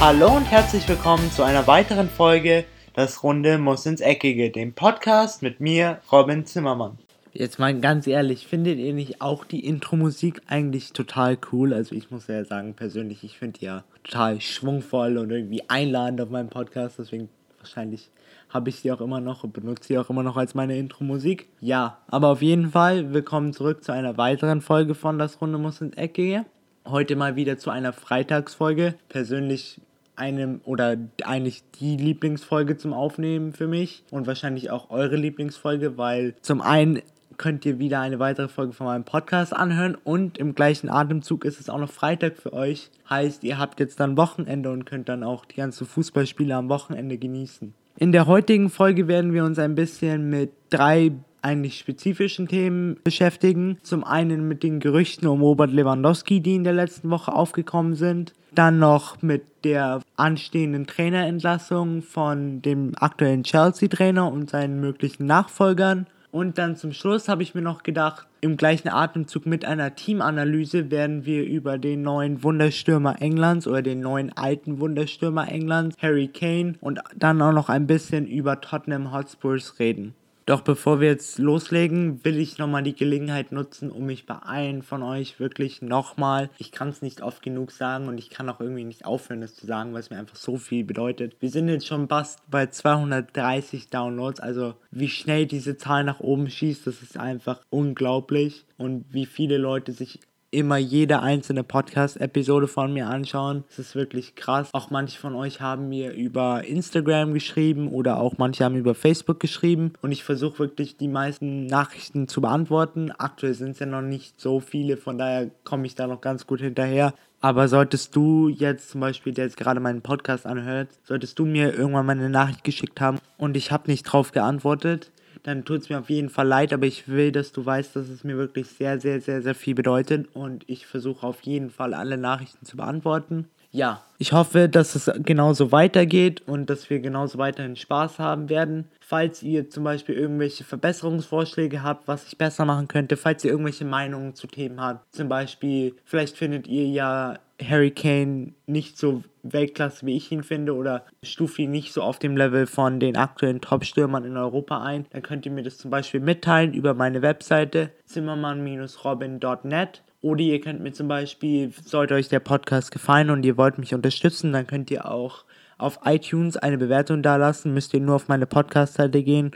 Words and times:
Hallo 0.00 0.36
und 0.36 0.44
herzlich 0.44 0.88
willkommen 0.88 1.28
zu 1.32 1.42
einer 1.42 1.66
weiteren 1.66 2.08
Folge 2.08 2.64
Das 2.94 3.24
Runde 3.24 3.58
muss 3.58 3.84
ins 3.84 4.00
Eckige, 4.00 4.50
dem 4.50 4.72
Podcast 4.72 5.42
mit 5.42 5.58
mir, 5.58 6.00
Robin 6.12 6.46
Zimmermann. 6.46 6.98
Jetzt 7.32 7.58
mal 7.58 7.76
ganz 7.80 8.06
ehrlich, 8.06 8.46
findet 8.46 8.78
ihr 8.78 8.94
nicht 8.94 9.20
auch 9.20 9.44
die 9.44 9.66
Intro-Musik 9.66 10.42
eigentlich 10.46 10.92
total 10.92 11.36
cool? 11.50 11.74
Also 11.74 11.96
ich 11.96 12.12
muss 12.12 12.28
ja 12.28 12.44
sagen, 12.44 12.74
persönlich, 12.74 13.24
ich 13.24 13.38
finde 13.38 13.58
die 13.58 13.64
ja 13.64 13.82
total 14.04 14.40
schwungvoll 14.40 15.18
und 15.18 15.32
irgendwie 15.32 15.64
einladend 15.66 16.20
auf 16.20 16.30
meinem 16.30 16.48
Podcast, 16.48 17.00
deswegen 17.00 17.28
wahrscheinlich 17.58 18.08
habe 18.50 18.70
ich 18.70 18.76
sie 18.76 18.92
auch 18.92 19.00
immer 19.00 19.20
noch 19.20 19.42
und 19.42 19.52
benutze 19.52 19.88
sie 19.88 19.98
auch 19.98 20.10
immer 20.10 20.22
noch 20.22 20.36
als 20.36 20.54
meine 20.54 20.78
Intro-Musik. 20.78 21.48
Ja, 21.60 21.98
aber 22.06 22.28
auf 22.28 22.40
jeden 22.40 22.70
Fall, 22.70 23.12
willkommen 23.12 23.52
zurück 23.52 23.82
zu 23.82 23.90
einer 23.90 24.16
weiteren 24.16 24.60
Folge 24.60 24.94
von 24.94 25.18
Das 25.18 25.40
Runde 25.40 25.58
muss 25.58 25.80
ins 25.80 25.96
Eckige. 25.96 26.44
Heute 26.86 27.16
mal 27.16 27.34
wieder 27.34 27.58
zu 27.58 27.70
einer 27.70 27.92
Freitagsfolge. 27.92 28.94
Persönlich 29.08 29.80
einem 30.18 30.60
oder 30.64 30.96
eigentlich 31.24 31.62
die 31.80 31.96
Lieblingsfolge 31.96 32.76
zum 32.76 32.92
Aufnehmen 32.92 33.52
für 33.52 33.66
mich 33.66 34.04
und 34.10 34.26
wahrscheinlich 34.26 34.70
auch 34.70 34.90
eure 34.90 35.16
Lieblingsfolge, 35.16 35.96
weil 35.96 36.34
zum 36.42 36.60
einen 36.60 37.00
könnt 37.38 37.64
ihr 37.64 37.78
wieder 37.78 38.00
eine 38.00 38.18
weitere 38.18 38.48
Folge 38.48 38.72
von 38.72 38.86
meinem 38.86 39.04
Podcast 39.04 39.54
anhören 39.54 39.94
und 39.94 40.38
im 40.38 40.54
gleichen 40.54 40.90
Atemzug 40.90 41.44
ist 41.44 41.60
es 41.60 41.70
auch 41.70 41.78
noch 41.78 41.90
Freitag 41.90 42.36
für 42.36 42.52
euch. 42.52 42.90
Heißt, 43.08 43.44
ihr 43.44 43.58
habt 43.58 43.80
jetzt 43.80 44.00
dann 44.00 44.16
Wochenende 44.16 44.70
und 44.70 44.84
könnt 44.84 45.08
dann 45.08 45.22
auch 45.22 45.44
die 45.44 45.56
ganzen 45.56 45.86
Fußballspiele 45.86 46.54
am 46.54 46.68
Wochenende 46.68 47.16
genießen. 47.16 47.72
In 47.96 48.12
der 48.12 48.26
heutigen 48.26 48.70
Folge 48.70 49.08
werden 49.08 49.32
wir 49.32 49.44
uns 49.44 49.58
ein 49.58 49.74
bisschen 49.74 50.28
mit 50.28 50.52
drei 50.70 51.12
eigentlich 51.42 51.78
spezifischen 51.78 52.48
Themen 52.48 52.98
beschäftigen. 53.04 53.78
Zum 53.82 54.04
einen 54.04 54.48
mit 54.48 54.62
den 54.62 54.80
Gerüchten 54.80 55.26
um 55.26 55.40
Robert 55.40 55.72
Lewandowski, 55.72 56.40
die 56.40 56.54
in 56.54 56.64
der 56.64 56.72
letzten 56.72 57.10
Woche 57.10 57.32
aufgekommen 57.32 57.94
sind. 57.94 58.34
Dann 58.54 58.78
noch 58.78 59.22
mit 59.22 59.42
der 59.64 60.00
anstehenden 60.16 60.86
Trainerentlassung 60.86 62.02
von 62.02 62.62
dem 62.62 62.92
aktuellen 62.96 63.44
Chelsea-Trainer 63.44 64.30
und 64.30 64.50
seinen 64.50 64.80
möglichen 64.80 65.26
Nachfolgern. 65.26 66.06
Und 66.30 66.58
dann 66.58 66.76
zum 66.76 66.92
Schluss 66.92 67.28
habe 67.28 67.42
ich 67.42 67.54
mir 67.54 67.62
noch 67.62 67.82
gedacht, 67.82 68.26
im 68.40 68.56
gleichen 68.56 68.88
Atemzug 68.88 69.46
mit 69.46 69.64
einer 69.64 69.94
Teamanalyse 69.94 70.90
werden 70.90 71.24
wir 71.24 71.44
über 71.44 71.78
den 71.78 72.02
neuen 72.02 72.42
Wunderstürmer 72.42 73.20
Englands 73.20 73.66
oder 73.66 73.82
den 73.82 74.00
neuen 74.00 74.36
alten 74.36 74.78
Wunderstürmer 74.78 75.48
Englands, 75.48 75.96
Harry 76.00 76.28
Kane, 76.28 76.74
und 76.80 77.00
dann 77.16 77.40
auch 77.40 77.52
noch 77.52 77.68
ein 77.68 77.86
bisschen 77.86 78.26
über 78.26 78.60
Tottenham 78.60 79.12
Hotspurs 79.12 79.78
reden. 79.78 80.14
Doch 80.48 80.62
bevor 80.62 80.98
wir 80.98 81.08
jetzt 81.08 81.38
loslegen, 81.38 82.24
will 82.24 82.38
ich 82.38 82.56
nochmal 82.56 82.82
die 82.82 82.94
Gelegenheit 82.94 83.52
nutzen, 83.52 83.90
um 83.90 84.06
mich 84.06 84.24
bei 84.24 84.36
allen 84.36 84.80
von 84.80 85.02
euch 85.02 85.38
wirklich 85.38 85.82
nochmal, 85.82 86.48
ich 86.56 86.72
kann 86.72 86.88
es 86.88 87.02
nicht 87.02 87.20
oft 87.20 87.42
genug 87.42 87.70
sagen 87.70 88.08
und 88.08 88.16
ich 88.16 88.30
kann 88.30 88.48
auch 88.48 88.58
irgendwie 88.58 88.84
nicht 88.84 89.04
aufhören, 89.04 89.42
das 89.42 89.54
zu 89.54 89.66
sagen, 89.66 89.92
weil 89.92 90.00
es 90.00 90.08
mir 90.08 90.16
einfach 90.16 90.36
so 90.36 90.56
viel 90.56 90.84
bedeutet. 90.84 91.36
Wir 91.40 91.50
sind 91.50 91.68
jetzt 91.68 91.86
schon 91.86 92.08
fast 92.08 92.40
bei 92.50 92.64
230 92.64 93.90
Downloads, 93.90 94.40
also 94.40 94.72
wie 94.90 95.10
schnell 95.10 95.44
diese 95.44 95.76
Zahl 95.76 96.02
nach 96.02 96.20
oben 96.20 96.48
schießt, 96.48 96.86
das 96.86 97.02
ist 97.02 97.18
einfach 97.18 97.60
unglaublich 97.68 98.64
und 98.78 99.04
wie 99.10 99.26
viele 99.26 99.58
Leute 99.58 99.92
sich 99.92 100.18
immer 100.50 100.78
jede 100.78 101.20
einzelne 101.20 101.62
Podcast-Episode 101.62 102.68
von 102.68 102.92
mir 102.92 103.08
anschauen. 103.08 103.64
Es 103.70 103.78
ist 103.78 103.94
wirklich 103.94 104.34
krass. 104.34 104.70
Auch 104.72 104.90
manche 104.90 105.18
von 105.18 105.34
euch 105.34 105.60
haben 105.60 105.88
mir 105.88 106.12
über 106.12 106.64
Instagram 106.64 107.34
geschrieben 107.34 107.88
oder 107.88 108.18
auch 108.18 108.38
manche 108.38 108.64
haben 108.64 108.76
über 108.76 108.94
Facebook 108.94 109.40
geschrieben. 109.40 109.92
Und 110.00 110.12
ich 110.12 110.24
versuche 110.24 110.58
wirklich 110.58 110.96
die 110.96 111.08
meisten 111.08 111.66
Nachrichten 111.66 112.28
zu 112.28 112.40
beantworten. 112.40 113.10
Aktuell 113.10 113.54
sind 113.54 113.72
es 113.72 113.80
ja 113.80 113.86
noch 113.86 114.00
nicht 114.00 114.40
so 114.40 114.60
viele, 114.60 114.96
von 114.96 115.18
daher 115.18 115.50
komme 115.64 115.86
ich 115.86 115.94
da 115.94 116.06
noch 116.06 116.22
ganz 116.22 116.46
gut 116.46 116.60
hinterher. 116.60 117.12
Aber 117.40 117.68
solltest 117.68 118.16
du 118.16 118.48
jetzt 118.48 118.90
zum 118.90 119.00
Beispiel, 119.00 119.32
der 119.32 119.44
jetzt 119.44 119.56
gerade 119.56 119.80
meinen 119.80 120.02
Podcast 120.02 120.44
anhört, 120.46 120.88
solltest 121.04 121.38
du 121.38 121.44
mir 121.44 121.72
irgendwann 121.72 122.06
mal 122.06 122.12
eine 122.12 122.30
Nachricht 122.30 122.64
geschickt 122.64 123.00
haben 123.00 123.18
und 123.36 123.56
ich 123.56 123.70
habe 123.70 123.90
nicht 123.90 124.02
drauf 124.04 124.32
geantwortet, 124.32 125.12
dann 125.42 125.64
tut 125.64 125.82
es 125.82 125.88
mir 125.88 125.98
auf 125.98 126.10
jeden 126.10 126.28
Fall 126.30 126.46
leid, 126.46 126.72
aber 126.72 126.86
ich 126.86 127.08
will, 127.08 127.32
dass 127.32 127.52
du 127.52 127.64
weißt, 127.64 127.96
dass 127.96 128.08
es 128.08 128.24
mir 128.24 128.36
wirklich 128.36 128.68
sehr, 128.68 129.00
sehr, 129.00 129.20
sehr, 129.20 129.42
sehr 129.42 129.54
viel 129.54 129.74
bedeutet 129.74 130.28
und 130.34 130.64
ich 130.68 130.86
versuche 130.86 131.26
auf 131.26 131.42
jeden 131.42 131.70
Fall 131.70 131.94
alle 131.94 132.16
Nachrichten 132.18 132.64
zu 132.66 132.76
beantworten. 132.76 133.48
Ja, 133.70 134.02
ich 134.18 134.32
hoffe, 134.32 134.68
dass 134.68 134.94
es 134.94 135.10
genauso 135.24 135.72
weitergeht 135.72 136.42
und 136.46 136.70
dass 136.70 136.88
wir 136.90 137.00
genauso 137.00 137.38
weiterhin 137.38 137.76
Spaß 137.76 138.18
haben 138.18 138.48
werden. 138.48 138.88
Falls 139.00 139.42
ihr 139.42 139.68
zum 139.70 139.84
Beispiel 139.84 140.14
irgendwelche 140.14 140.64
Verbesserungsvorschläge 140.64 141.82
habt, 141.82 142.08
was 142.08 142.26
ich 142.26 142.38
besser 142.38 142.64
machen 142.64 142.88
könnte, 142.88 143.16
falls 143.16 143.44
ihr 143.44 143.50
irgendwelche 143.50 143.84
Meinungen 143.84 144.34
zu 144.34 144.46
Themen 144.46 144.80
habt, 144.80 145.14
zum 145.14 145.28
Beispiel, 145.28 145.94
vielleicht 146.04 146.36
findet 146.36 146.66
ihr 146.66 146.86
ja 146.86 147.38
Harry 147.62 147.90
Kane 147.90 148.52
nicht 148.66 148.98
so 148.98 149.22
Weltklasse, 149.42 150.06
wie 150.06 150.16
ich 150.16 150.30
ihn 150.30 150.42
finde, 150.42 150.74
oder 150.74 151.04
stufe 151.22 151.62
ihn 151.62 151.70
nicht 151.70 151.92
so 151.92 152.02
auf 152.02 152.18
dem 152.18 152.36
Level 152.36 152.66
von 152.66 153.00
den 153.00 153.16
aktuellen 153.16 153.60
Top-Stürmern 153.60 154.24
in 154.24 154.36
Europa 154.36 154.82
ein, 154.82 155.06
dann 155.10 155.22
könnt 155.22 155.46
ihr 155.46 155.52
mir 155.52 155.62
das 155.62 155.78
zum 155.78 155.90
Beispiel 155.90 156.20
mitteilen 156.20 156.72
über 156.72 156.94
meine 156.94 157.22
Webseite 157.22 157.90
zimmermann-robin.net. 158.06 160.02
Oder 160.20 160.40
ihr 160.40 160.60
könnt 160.60 160.80
mir 160.80 160.92
zum 160.92 161.06
Beispiel, 161.06 161.72
sollte 161.84 162.14
euch 162.14 162.28
der 162.28 162.40
Podcast 162.40 162.90
gefallen 162.90 163.30
und 163.30 163.44
ihr 163.44 163.56
wollt 163.56 163.78
mich 163.78 163.94
unterstützen, 163.94 164.52
dann 164.52 164.66
könnt 164.66 164.90
ihr 164.90 165.08
auch 165.08 165.44
auf 165.78 166.00
iTunes 166.04 166.56
eine 166.56 166.76
Bewertung 166.76 167.22
dalassen. 167.22 167.72
Müsst 167.72 167.94
ihr 167.94 168.00
nur 168.00 168.16
auf 168.16 168.26
meine 168.28 168.46
Podcast-Seite 168.46 169.22
gehen 169.22 169.52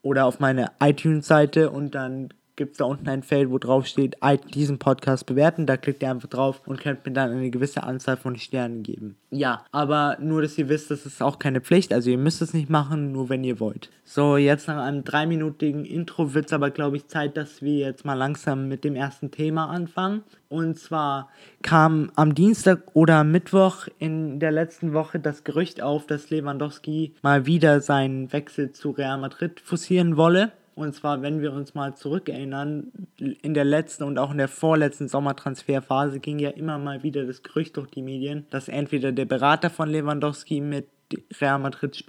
oder 0.00 0.24
auf 0.24 0.40
meine 0.40 0.70
iTunes-Seite 0.80 1.70
und 1.70 1.94
dann 1.94 2.30
gibt 2.56 2.72
es 2.72 2.78
da 2.78 2.86
unten 2.86 3.08
ein 3.08 3.22
Feld, 3.22 3.50
wo 3.50 3.58
drauf 3.58 3.86
steht, 3.86 4.16
diesen 4.54 4.78
Podcast 4.78 5.26
bewerten. 5.26 5.66
Da 5.66 5.76
klickt 5.76 6.02
ihr 6.02 6.10
einfach 6.10 6.28
drauf 6.28 6.62
und 6.66 6.80
könnt 6.80 7.04
mir 7.06 7.12
dann 7.12 7.30
eine 7.30 7.50
gewisse 7.50 7.82
Anzahl 7.82 8.16
von 8.16 8.36
Sternen 8.36 8.82
geben. 8.82 9.16
Ja, 9.30 9.64
aber 9.72 10.16
nur, 10.20 10.42
dass 10.42 10.56
ihr 10.56 10.68
wisst, 10.68 10.90
das 10.90 11.04
ist 11.04 11.22
auch 11.22 11.38
keine 11.38 11.60
Pflicht. 11.60 11.92
Also 11.92 12.10
ihr 12.10 12.18
müsst 12.18 12.40
es 12.40 12.54
nicht 12.54 12.70
machen, 12.70 13.12
nur 13.12 13.28
wenn 13.28 13.44
ihr 13.44 13.60
wollt. 13.60 13.90
So, 14.04 14.36
jetzt 14.36 14.68
nach 14.68 14.82
einem 14.82 15.04
dreiminütigen 15.04 15.84
Intro 15.84 16.32
wird 16.32 16.46
es 16.46 16.52
aber, 16.52 16.70
glaube 16.70 16.96
ich, 16.96 17.08
Zeit, 17.08 17.36
dass 17.36 17.60
wir 17.60 17.78
jetzt 17.78 18.04
mal 18.04 18.14
langsam 18.14 18.68
mit 18.68 18.84
dem 18.84 18.96
ersten 18.96 19.30
Thema 19.30 19.66
anfangen. 19.68 20.22
Und 20.48 20.78
zwar 20.78 21.28
kam 21.62 22.12
am 22.14 22.34
Dienstag 22.34 22.82
oder 22.94 23.24
Mittwoch 23.24 23.88
in 23.98 24.38
der 24.38 24.52
letzten 24.52 24.92
Woche 24.92 25.18
das 25.18 25.44
Gerücht 25.44 25.82
auf, 25.82 26.06
dass 26.06 26.30
Lewandowski 26.30 27.14
mal 27.22 27.46
wieder 27.46 27.80
seinen 27.80 28.32
Wechsel 28.32 28.72
zu 28.72 28.92
Real 28.92 29.18
Madrid 29.18 29.60
forcieren 29.60 30.16
wolle. 30.16 30.52
Und 30.76 30.94
zwar, 30.94 31.22
wenn 31.22 31.40
wir 31.40 31.54
uns 31.54 31.74
mal 31.74 31.96
zurückerinnern, 31.96 32.92
in 33.18 33.54
der 33.54 33.64
letzten 33.64 34.04
und 34.04 34.18
auch 34.18 34.30
in 34.30 34.36
der 34.36 34.46
vorletzten 34.46 35.08
Sommertransferphase 35.08 36.20
ging 36.20 36.38
ja 36.38 36.50
immer 36.50 36.78
mal 36.78 37.02
wieder 37.02 37.24
das 37.24 37.42
Gerücht 37.42 37.78
durch 37.78 37.88
die 37.88 38.02
Medien, 38.02 38.46
dass 38.50 38.68
entweder 38.68 39.10
der 39.10 39.24
Berater 39.24 39.70
von 39.70 39.88
Lewandowski 39.88 40.60
mit 40.60 40.86
Real 41.40 41.58
Madrid 41.58 42.04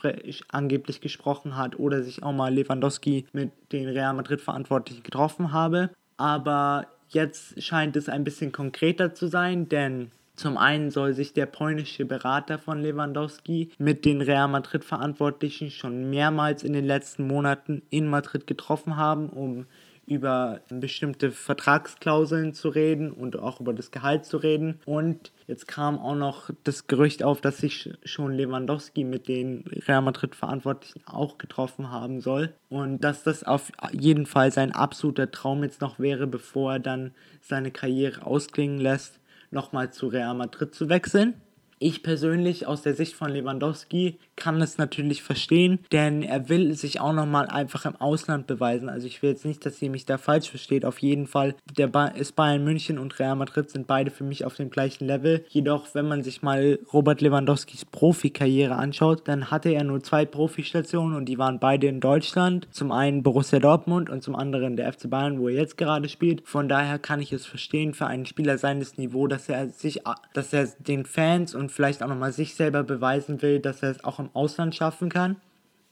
angeblich 0.50 1.00
gesprochen 1.00 1.56
hat 1.56 1.80
oder 1.80 2.04
sich 2.04 2.24
auch 2.24 2.34
mal 2.34 2.54
Lewandowski 2.54 3.26
mit 3.32 3.52
den 3.72 3.88
Real 3.88 4.14
Madrid 4.14 4.42
Verantwortlichen 4.42 5.04
getroffen 5.04 5.54
habe. 5.54 5.92
Aber 6.18 6.88
jetzt 7.08 7.64
scheint 7.64 7.96
es 7.96 8.10
ein 8.10 8.26
bisschen 8.26 8.52
konkreter 8.52 9.14
zu 9.14 9.28
sein, 9.28 9.70
denn 9.70 10.12
zum 10.38 10.58
einen 10.58 10.92
soll 10.92 11.14
sich 11.14 11.34
der 11.34 11.48
polnische 11.48 12.06
Berater 12.06 12.60
von 12.60 12.80
Lewandowski 12.80 13.72
mit 13.80 14.06
den 14.06 14.22
Real 14.22 14.48
Madrid 14.48 14.86
Verantwortlichen 14.86 15.72
schon 15.72 16.12
mehrmals 16.12 16.64
in 16.64 16.74
den 16.74 16.86
letzten 16.86 17.26
Monaten 17.28 17.82
in 17.90 18.08
Madrid 18.08 18.46
getroffen 18.46 18.98
haben, 18.98 19.30
um 19.30 19.66
über 20.06 20.62
bestimmte 20.70 21.32
Vertragsklauseln 21.32 22.54
zu 22.54 22.70
reden 22.70 23.12
und 23.12 23.38
auch 23.38 23.60
über 23.60 23.74
das 23.74 23.92
Gehalt 23.92 24.26
zu 24.26 24.38
reden. 24.38 24.80
Und 24.86 25.34
jetzt 25.48 25.68
kam 25.68 25.98
auch 26.00 26.16
noch 26.16 26.50
das 26.64 26.88
Gerücht 26.88 27.24
auf, 27.24 27.42
dass 27.42 27.58
sich 27.58 27.90
schon 28.06 28.32
Lewandowski 28.32 29.04
mit 29.04 29.28
den 29.28 29.66
Real 29.88 30.02
Madrid 30.02 30.36
Verantwortlichen 30.36 31.02
auch 31.08 31.38
getroffen 31.40 31.92
haben 31.92 32.22
soll. 32.22 32.54
Und 32.70 33.04
dass 33.04 33.24
das 33.24 33.44
auf 33.44 33.72
jeden 33.92 34.28
Fall 34.28 34.52
sein 34.54 34.72
absoluter 34.72 35.30
Traum 35.30 35.64
jetzt 35.64 35.82
noch 35.82 36.00
wäre, 36.00 36.26
bevor 36.26 36.74
er 36.74 36.80
dann 36.80 37.12
seine 37.42 37.72
Karriere 37.72 38.26
ausklingen 38.26 38.80
lässt 38.80 39.20
nochmal 39.52 39.92
zu 39.92 40.08
Real 40.08 40.34
Madrid 40.34 40.74
zu 40.74 40.90
wechseln. 40.90 41.42
Ich 41.80 42.02
persönlich 42.02 42.66
aus 42.66 42.82
der 42.82 42.96
Sicht 42.96 43.14
von 43.14 43.30
Lewandowski 43.30 44.18
kann 44.36 44.62
es 44.62 44.80
natürlich 44.80 45.22
verstehen, 45.22 45.80
denn 45.92 46.24
er 46.24 46.50
will 46.50 46.74
sich 46.74 47.00
auch 47.00 47.14
nochmal 47.14 47.48
einfach 47.48 47.86
im 47.86 47.96
Ausland 47.96 48.48
beweisen. 48.48 48.90
Also 48.90 49.06
ich 49.06 49.22
will 49.22 49.32
jetzt 49.32 49.46
nicht, 49.46 49.64
dass 49.64 49.82
ihr 49.82 49.92
mich 49.92 50.06
da 50.06 50.18
falsch 50.18 50.50
versteht. 50.50 50.86
Auf 50.86 51.00
jeden 51.00 51.28
Fall 51.28 51.56
der 51.78 51.88
ba 51.88 52.08
ist 52.08 52.36
Bayern 52.36 52.64
München 52.64 52.98
und 52.98 53.20
Real 53.20 53.36
Madrid 53.36 53.70
sind 53.70 53.86
beide 53.86 54.10
für 54.10 54.24
mich 54.24 54.44
auf 54.44 54.56
dem 54.56 54.72
gleichen 54.72 55.06
Level. 55.06 55.46
Jedoch, 55.50 55.94
wenn 55.94 56.08
man 56.08 56.24
sich 56.24 56.42
mal 56.42 56.80
Robert 56.94 57.22
Lewandowskis 57.22 57.86
Profikarriere 57.86 58.76
anschaut, 58.76 59.28
dann 59.28 59.52
hatte 59.52 59.70
er 59.70 59.84
nur 59.84 60.02
zwei 60.02 60.26
Profistationen 60.26 61.16
und 61.16 61.26
die 61.26 61.38
waren 61.38 61.60
beide 61.60 61.88
in 61.88 62.00
Deutschland. 62.00 62.68
Zum 62.72 62.92
einen 62.92 63.22
Borussia 63.22 63.60
Dortmund 63.60 64.10
und 64.10 64.24
zum 64.24 64.36
anderen 64.36 64.78
der 64.78 64.92
FC 64.92 65.10
Bayern, 65.10 65.40
wo 65.40 65.48
er 65.48 65.56
jetzt 65.56 65.78
gerade 65.78 66.10
spielt. 66.10 66.48
Von 66.48 66.70
daher 66.70 66.98
kann 66.98 67.22
ich 67.22 67.34
es 67.34 67.46
verstehen 67.46 67.94
für 67.94 68.08
einen 68.08 68.26
Spieler 68.26 68.58
seines 68.58 68.98
Niveaus, 68.98 69.30
dass 69.30 69.50
er 69.50 69.70
sich, 69.70 70.02
dass 70.34 70.54
er 70.54 70.68
den 70.80 71.06
Fans 71.06 71.54
und 71.54 71.67
vielleicht 71.70 72.04
auch 72.04 72.08
nochmal 72.08 72.34
sich 72.34 72.56
selber 72.56 72.84
beweisen 72.84 73.42
will, 73.42 73.60
dass 73.60 73.84
er 73.84 73.92
es 73.92 74.04
auch 74.04 74.20
im 74.20 74.30
Ausland 74.34 74.76
schaffen 74.76 75.10
kann. 75.10 75.38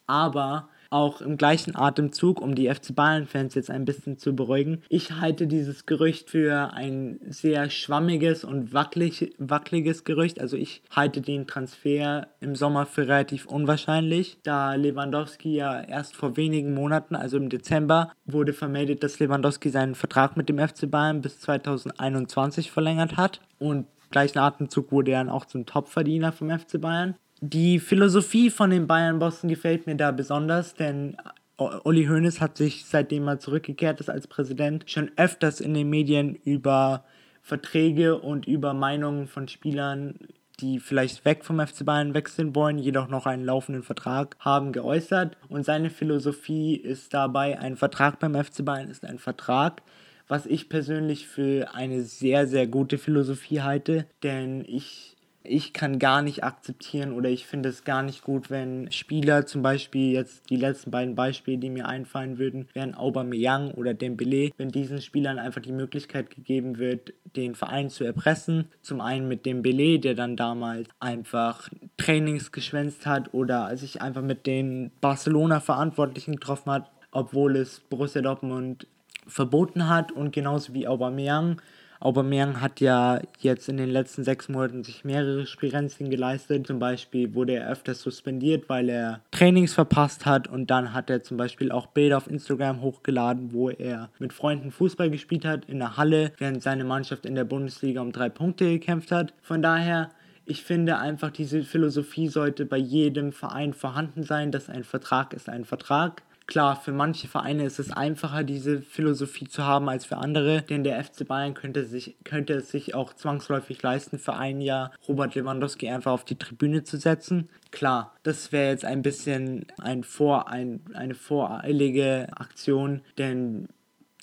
Aber 0.07 0.69
auch 0.89 1.21
im 1.21 1.37
gleichen 1.37 1.75
Atemzug, 1.75 2.41
um 2.41 2.55
die 2.55 2.73
FC 2.73 2.95
Bayern-Fans 2.95 3.55
jetzt 3.55 3.69
ein 3.69 3.85
bisschen 3.85 4.17
zu 4.17 4.35
beruhigen. 4.35 4.81
Ich 4.89 5.11
halte 5.11 5.47
dieses 5.47 5.85
Gerücht 5.85 6.29
für 6.29 6.73
ein 6.73 7.19
sehr 7.27 7.69
schwammiges 7.69 8.43
und 8.43 8.73
wackelig, 8.73 9.33
wackeliges 9.37 10.03
Gerücht. 10.03 10.39
Also 10.39 10.57
ich 10.57 10.81
halte 10.91 11.21
den 11.21 11.47
Transfer 11.47 12.27
im 12.39 12.55
Sommer 12.55 12.85
für 12.85 13.07
relativ 13.07 13.45
unwahrscheinlich, 13.45 14.37
da 14.43 14.75
Lewandowski 14.75 15.55
ja 15.55 15.81
erst 15.81 16.15
vor 16.15 16.37
wenigen 16.37 16.73
Monaten, 16.73 17.15
also 17.15 17.37
im 17.37 17.49
Dezember, 17.49 18.11
wurde 18.25 18.53
vermeldet, 18.53 19.03
dass 19.03 19.19
Lewandowski 19.19 19.69
seinen 19.69 19.95
Vertrag 19.95 20.37
mit 20.37 20.49
dem 20.49 20.59
FC 20.59 20.89
Bayern 20.89 21.21
bis 21.21 21.39
2021 21.41 22.71
verlängert 22.71 23.17
hat. 23.17 23.41
Und 23.59 23.87
gleichen 24.15 24.39
Atemzug 24.39 24.93
wurde 24.93 25.11
er 25.11 25.19
dann 25.19 25.29
auch 25.29 25.43
zum 25.43 25.65
Topverdiener 25.65 26.31
vom 26.31 26.49
FC 26.49 26.79
Bayern. 26.79 27.15
Die 27.41 27.79
Philosophie 27.79 28.49
von 28.49 28.69
den 28.69 28.87
Bayern-Bossen 28.87 29.49
gefällt 29.49 29.87
mir 29.87 29.97
da 29.97 30.11
besonders, 30.11 30.73
denn 30.73 31.17
Uli 31.57 32.05
Hoeneß 32.05 32.39
hat 32.39 32.55
sich, 32.55 32.85
seitdem 32.85 33.27
er 33.27 33.39
zurückgekehrt 33.39 33.99
ist 33.99 34.09
als 34.09 34.27
Präsident, 34.27 34.89
schon 34.89 35.11
öfters 35.17 35.59
in 35.59 35.73
den 35.73 35.89
Medien 35.89 36.35
über 36.45 37.03
Verträge 37.41 38.17
und 38.17 38.47
über 38.47 38.73
Meinungen 38.73 39.27
von 39.27 39.49
Spielern, 39.49 40.15
die 40.61 40.79
vielleicht 40.79 41.25
weg 41.25 41.43
vom 41.43 41.59
FC 41.59 41.83
Bayern 41.83 42.13
wechseln 42.13 42.55
wollen, 42.55 42.79
jedoch 42.79 43.09
noch 43.09 43.25
einen 43.25 43.43
laufenden 43.43 43.83
Vertrag 43.83 44.37
haben, 44.39 44.71
geäußert. 44.71 45.35
Und 45.49 45.65
seine 45.65 45.89
Philosophie 45.89 46.75
ist 46.75 47.13
dabei, 47.13 47.59
ein 47.59 47.75
Vertrag 47.75 48.19
beim 48.19 48.41
FC 48.41 48.63
Bayern 48.63 48.89
ist 48.89 49.03
ein 49.03 49.19
Vertrag, 49.19 49.81
was 50.27 50.45
ich 50.45 50.69
persönlich 50.69 51.27
für 51.27 51.73
eine 51.73 52.01
sehr, 52.01 52.47
sehr 52.47 52.67
gute 52.67 52.97
Philosophie 52.97 53.61
halte, 53.61 54.05
denn 54.23 54.63
ich 54.67 55.15
ich 55.47 55.73
kann 55.73 55.99
gar 55.99 56.21
nicht 56.21 56.43
akzeptieren 56.43 57.13
oder 57.13 57.29
ich 57.29 57.45
finde 57.45 57.69
es 57.69 57.83
gar 57.83 58.03
nicht 58.03 58.23
gut, 58.23 58.49
wenn 58.49 58.91
Spieler, 58.91 59.45
zum 59.45 59.61
Beispiel 59.61 60.11
jetzt 60.11 60.49
die 60.49 60.55
letzten 60.55 60.91
beiden 60.91 61.15
Beispiele, 61.15 61.57
die 61.57 61.69
mir 61.69 61.87
einfallen 61.87 62.37
würden, 62.37 62.67
wären 62.73 62.95
Aubameyang 62.95 63.71
oder 63.71 63.93
Dembele, 63.93 64.51
wenn 64.57 64.69
diesen 64.69 65.01
Spielern 65.01 65.39
einfach 65.39 65.61
die 65.61 65.71
Möglichkeit 65.71 66.29
gegeben 66.29 66.77
wird, 66.77 67.13
den 67.35 67.55
Verein 67.55 67.89
zu 67.89 68.03
erpressen. 68.03 68.69
Zum 68.81 69.01
einen 69.01 69.27
mit 69.27 69.45
Dembele, 69.45 69.99
der 69.99 70.15
dann 70.15 70.35
damals 70.35 70.89
einfach 70.99 71.69
Trainings 71.97 72.51
geschwänzt 72.51 73.05
hat 73.05 73.33
oder 73.33 73.75
sich 73.77 74.01
einfach 74.01 74.21
mit 74.21 74.47
den 74.47 74.91
Barcelona-Verantwortlichen 75.01 76.35
getroffen 76.35 76.71
hat, 76.71 76.91
obwohl 77.11 77.55
es 77.55 77.79
Borussia 77.79 78.21
Dortmund 78.21 78.87
verboten 79.27 79.89
hat 79.89 80.11
und 80.11 80.31
genauso 80.31 80.73
wie 80.73 80.87
Aubameyang 80.87 81.61
Aubameyang 81.99 82.61
hat 82.61 82.81
ja 82.81 83.19
jetzt 83.39 83.69
in 83.69 83.77
den 83.77 83.89
letzten 83.89 84.23
sechs 84.23 84.49
Monaten 84.49 84.83
sich 84.83 85.05
mehrere 85.05 85.45
Spirenzien 85.47 86.09
geleistet. 86.09 86.67
Zum 86.67 86.77
Beispiel 86.77 87.33
wurde 87.33 87.55
er 87.55 87.69
öfters 87.69 88.01
suspendiert, 88.01 88.69
weil 88.69 88.89
er 88.89 89.21
Trainings 89.31 89.73
verpasst 89.73 90.25
hat 90.25 90.47
und 90.47 90.69
dann 90.69 90.93
hat 90.93 91.09
er 91.09 91.23
zum 91.23 91.37
Beispiel 91.37 91.71
auch 91.71 91.87
Bilder 91.87 92.17
auf 92.17 92.29
Instagram 92.29 92.81
hochgeladen, 92.81 93.53
wo 93.53 93.69
er 93.69 94.09
mit 94.19 94.33
Freunden 94.33 94.71
Fußball 94.71 95.09
gespielt 95.09 95.45
hat 95.45 95.65
in 95.65 95.79
der 95.79 95.97
Halle, 95.97 96.33
während 96.37 96.61
seine 96.61 96.83
Mannschaft 96.83 97.25
in 97.25 97.35
der 97.35 97.45
Bundesliga 97.45 98.01
um 98.01 98.11
drei 98.11 98.29
Punkte 98.29 98.65
gekämpft 98.65 99.11
hat. 99.11 99.33
Von 99.41 99.61
daher 99.61 100.09
ich 100.47 100.63
finde 100.63 100.99
einfach, 100.99 101.31
diese 101.31 101.63
Philosophie 101.63 102.27
sollte 102.27 102.67
bei 102.67 102.77
jedem 102.77 103.31
Verein 103.31 103.73
vorhanden 103.73 104.21
sein, 104.21 104.51
dass 104.51 104.69
ein 104.69 104.83
Vertrag 104.83 105.33
ist 105.33 105.49
ein 105.49 105.65
Vertrag. 105.65 106.21
Klar, 106.47 106.75
für 106.75 106.91
manche 106.91 107.27
Vereine 107.27 107.65
ist 107.65 107.79
es 107.79 107.91
einfacher, 107.91 108.43
diese 108.43 108.81
Philosophie 108.81 109.47
zu 109.47 109.63
haben 109.63 109.89
als 109.89 110.05
für 110.05 110.17
andere, 110.17 110.61
denn 110.61 110.83
der 110.83 111.03
FC 111.03 111.27
Bayern 111.27 111.55
könnte, 111.55 111.85
sich, 111.85 112.17
könnte 112.23 112.53
es 112.53 112.69
sich 112.69 112.93
auch 112.93 113.13
zwangsläufig 113.13 113.81
leisten, 113.81 114.19
für 114.19 114.33
ein 114.33 114.61
Jahr 114.61 114.91
Robert 115.07 115.33
Lewandowski 115.33 115.89
einfach 115.89 116.11
auf 116.11 116.23
die 116.23 116.37
Tribüne 116.37 116.83
zu 116.83 116.97
setzen. 116.97 117.49
Klar, 117.71 118.15
das 118.21 118.51
wäre 118.51 118.69
jetzt 118.69 118.85
ein 118.85 119.01
bisschen 119.01 119.65
ein 119.79 120.03
Vor, 120.03 120.47
ein, 120.47 120.81
eine 120.93 121.15
voreilige 121.15 122.27
Aktion, 122.35 123.01
denn 123.17 123.67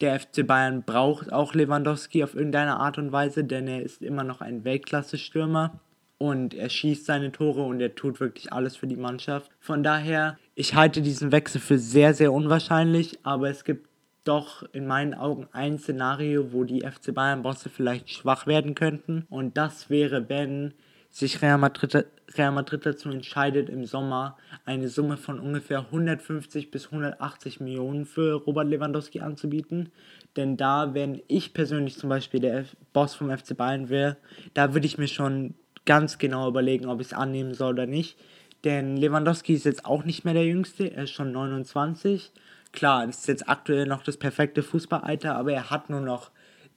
der 0.01 0.19
FC 0.19 0.47
Bayern 0.47 0.85
braucht 0.85 1.33
auch 1.33 1.55
Lewandowski 1.55 2.23
auf 2.23 2.35
irgendeine 2.35 2.77
Art 2.77 2.99
und 2.99 3.11
Weise, 3.11 3.43
denn 3.43 3.67
er 3.67 3.83
ist 3.83 4.01
immer 4.01 4.23
noch 4.23 4.41
ein 4.41 4.65
Weltklasse-Stürmer 4.65 5.81
und 6.23 6.55
er 6.55 6.69
schießt 6.69 7.05
seine 7.05 7.33
Tore 7.33 7.63
und 7.63 7.81
er 7.81 7.97
tut 7.97 8.21
wirklich 8.21 8.53
alles 8.53 8.77
für 8.77 8.87
die 8.87 8.97
Mannschaft. 8.97 9.51
Von 9.59 9.83
daher, 9.83 10.39
ich 10.63 10.77
halte 10.77 11.03
diesen 11.03 11.33
Wechsel 11.33 11.61
für 11.61 11.77
sehr, 11.77 12.15
sehr 12.15 12.33
unwahrscheinlich, 12.33 13.19
aber 13.25 13.51
es 13.51 13.65
gibt 13.65 13.89
doch 14.23 14.63
in 14.73 14.87
meinen 14.87 15.13
Augen 15.13 15.49
ein 15.51 15.81
Szenario, 15.81 16.53
wo 16.53 16.63
die 16.63 16.83
FC 16.83 17.13
Bayern-Bosse 17.13 17.69
vielleicht 17.69 18.11
schwach 18.11 18.47
werden 18.47 18.77
könnten. 18.77 19.27
Und 19.29 19.57
das 19.57 19.91
wäre, 19.91 20.29
wenn 20.29 20.73
sich 21.11 21.43
Real 21.43 21.59
Madrid, 21.59 22.07
Real 22.37 22.53
Madrid 22.53 22.87
dazu 22.87 23.11
entscheidet, 23.11 23.71
im 23.71 23.87
Sommer 23.87 24.37
eine 24.65 24.87
Summe 24.87 25.17
von 25.17 25.41
ungefähr 25.41 25.81
150 25.81 26.71
bis 26.71 26.87
180 26.87 27.59
Millionen 27.59 28.07
für 28.07 28.35
Robert 28.35 28.69
Lewandowski 28.69 29.19
anzubieten. 29.19 29.91
Denn 30.37 30.57
da, 30.57 30.95
wenn 30.95 31.23
ich 31.27 31.55
persönlich 31.55 31.99
zum 31.99 32.09
Beispiel 32.09 32.39
der 32.39 32.67
Boss 32.93 33.17
vom 33.17 33.37
FC 33.37 33.57
Bayern 33.57 33.89
wäre, 33.89 34.17
da 34.55 34.75
würde 34.75 34.87
ich 34.87 34.97
mir 34.97 35.09
schon 35.09 35.55
ganz 35.87 36.19
genau 36.19 36.49
überlegen, 36.49 36.87
ob 36.87 37.01
ich 37.01 37.09
es 37.09 37.13
annehmen 37.13 37.55
soll 37.55 37.73
oder 37.73 37.87
nicht. 37.87 38.17
Denn 38.65 38.97
Lewandowski 38.97 39.55
ist 39.55 39.65
jetzt 39.65 39.85
auch 39.85 40.05
nicht 40.05 40.25
mehr 40.25 40.35
der 40.35 40.47
Jüngste, 40.47 40.93
er 40.93 41.05
ist 41.05 41.11
schon 41.11 41.33
29. 41.33 42.33
Klar, 42.73 43.09
ist 43.09 43.29
jetzt 43.29 43.49
aktuell 43.49 43.87
noch 43.87 44.03
das 44.03 44.17
perfekte 44.17 44.63
Fußballalter, 44.63 45.37
aber 45.37 45.53
er 45.53 45.71
hat 45.71 45.91
nur 45.91 46.01
noch 46.01 46.31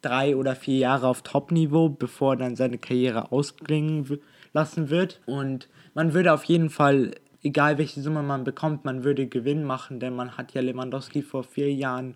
drei 0.05 0.35
oder 0.35 0.55
vier 0.55 0.77
Jahre 0.77 1.07
auf 1.07 1.23
Top-Niveau, 1.23 1.89
bevor 1.89 2.33
er 2.33 2.37
dann 2.37 2.55
seine 2.55 2.77
Karriere 2.77 3.31
ausklingen 3.31 4.19
lassen 4.53 4.89
wird. 4.89 5.21
Und 5.25 5.67
man 5.93 6.13
würde 6.13 6.33
auf 6.33 6.43
jeden 6.43 6.69
Fall, 6.69 7.11
egal 7.43 7.77
welche 7.77 8.01
Summe 8.01 8.21
man 8.21 8.43
bekommt, 8.43 8.85
man 8.85 9.03
würde 9.03 9.25
Gewinn 9.25 9.63
machen, 9.63 9.99
denn 9.99 10.15
man 10.15 10.37
hat 10.37 10.53
ja 10.53 10.61
Lewandowski 10.61 11.23
vor 11.23 11.43
vier 11.43 11.73
Jahren 11.73 12.15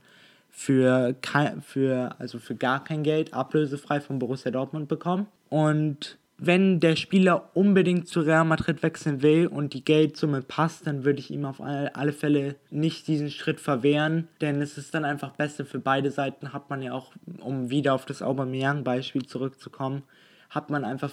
für, 0.51 1.16
kein, 1.21 1.62
für, 1.62 2.16
also 2.19 2.38
für 2.38 2.56
gar 2.56 2.83
kein 2.83 3.04
Geld 3.04 3.33
ablösefrei 3.33 4.01
von 4.01 4.19
Borussia 4.19 4.51
Dortmund 4.51 4.88
bekommen. 4.88 5.27
Und 5.50 6.19
wenn 6.40 6.80
der 6.80 6.96
Spieler 6.96 7.50
unbedingt 7.54 8.08
zu 8.08 8.22
Real 8.22 8.46
Madrid 8.46 8.82
wechseln 8.82 9.22
will 9.22 9.48
und 9.48 9.74
die 9.74 9.84
Geldsumme 9.84 10.42
passt, 10.42 10.88
dann 10.88 11.04
würde 11.04 11.20
ich 11.20 11.32
ihm 11.32 11.46
auf 11.46 11.62
alle 11.62 12.14
Fälle 12.14 12.56
nicht 12.70 13.08
diesen 13.08 13.30
Schritt 13.30 13.60
verwehren, 13.60 14.28
denn 14.42 14.62
es 14.62 14.78
ist 14.78 14.94
dann 14.94 15.06
einfach 15.06 15.32
besser 15.32 15.66
für 15.66 15.80
beide 15.80 16.12
Seiten, 16.12 16.54
hat 16.54 16.70
man 16.70 16.82
ja 16.82 16.94
auch, 16.94 17.12
um 17.42 17.70
wieder 17.70 17.94
auf 17.94 18.06
das 18.06 18.22
Aubameyang-Beispiel 18.22 19.26
zurückzukommen, 19.26 20.04
hat 20.50 20.70
man 20.70 20.86
einfach, 20.86 21.12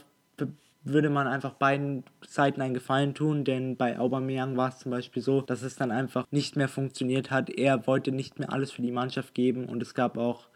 würde 0.85 1.11
man 1.11 1.27
einfach 1.27 1.55
beiden 1.55 2.05
Seiten 2.25 2.63
einen 2.63 2.75
Gefallen 2.75 3.15
tun, 3.15 3.45
denn 3.45 3.77
bei 3.77 3.99
Aubameyang 3.99 4.57
war 4.57 4.69
es 4.69 4.79
zum 4.79 4.93
Beispiel 4.93 5.23
so, 5.23 5.41
dass 5.41 5.63
es 5.63 5.75
dann 5.75 5.91
einfach 5.91 6.25
nicht 6.31 6.55
mehr 6.55 6.69
funktioniert 6.69 7.33
hat, 7.33 7.51
er 7.51 7.87
wollte 7.89 8.13
nicht 8.13 8.39
mehr 8.39 8.53
alles 8.53 8.71
für 8.71 8.83
die 8.83 8.93
Mannschaft 8.93 9.35
geben 9.35 9.67
und 9.67 9.83
es 9.83 9.95
gab 9.95 10.17
auch 10.17 10.47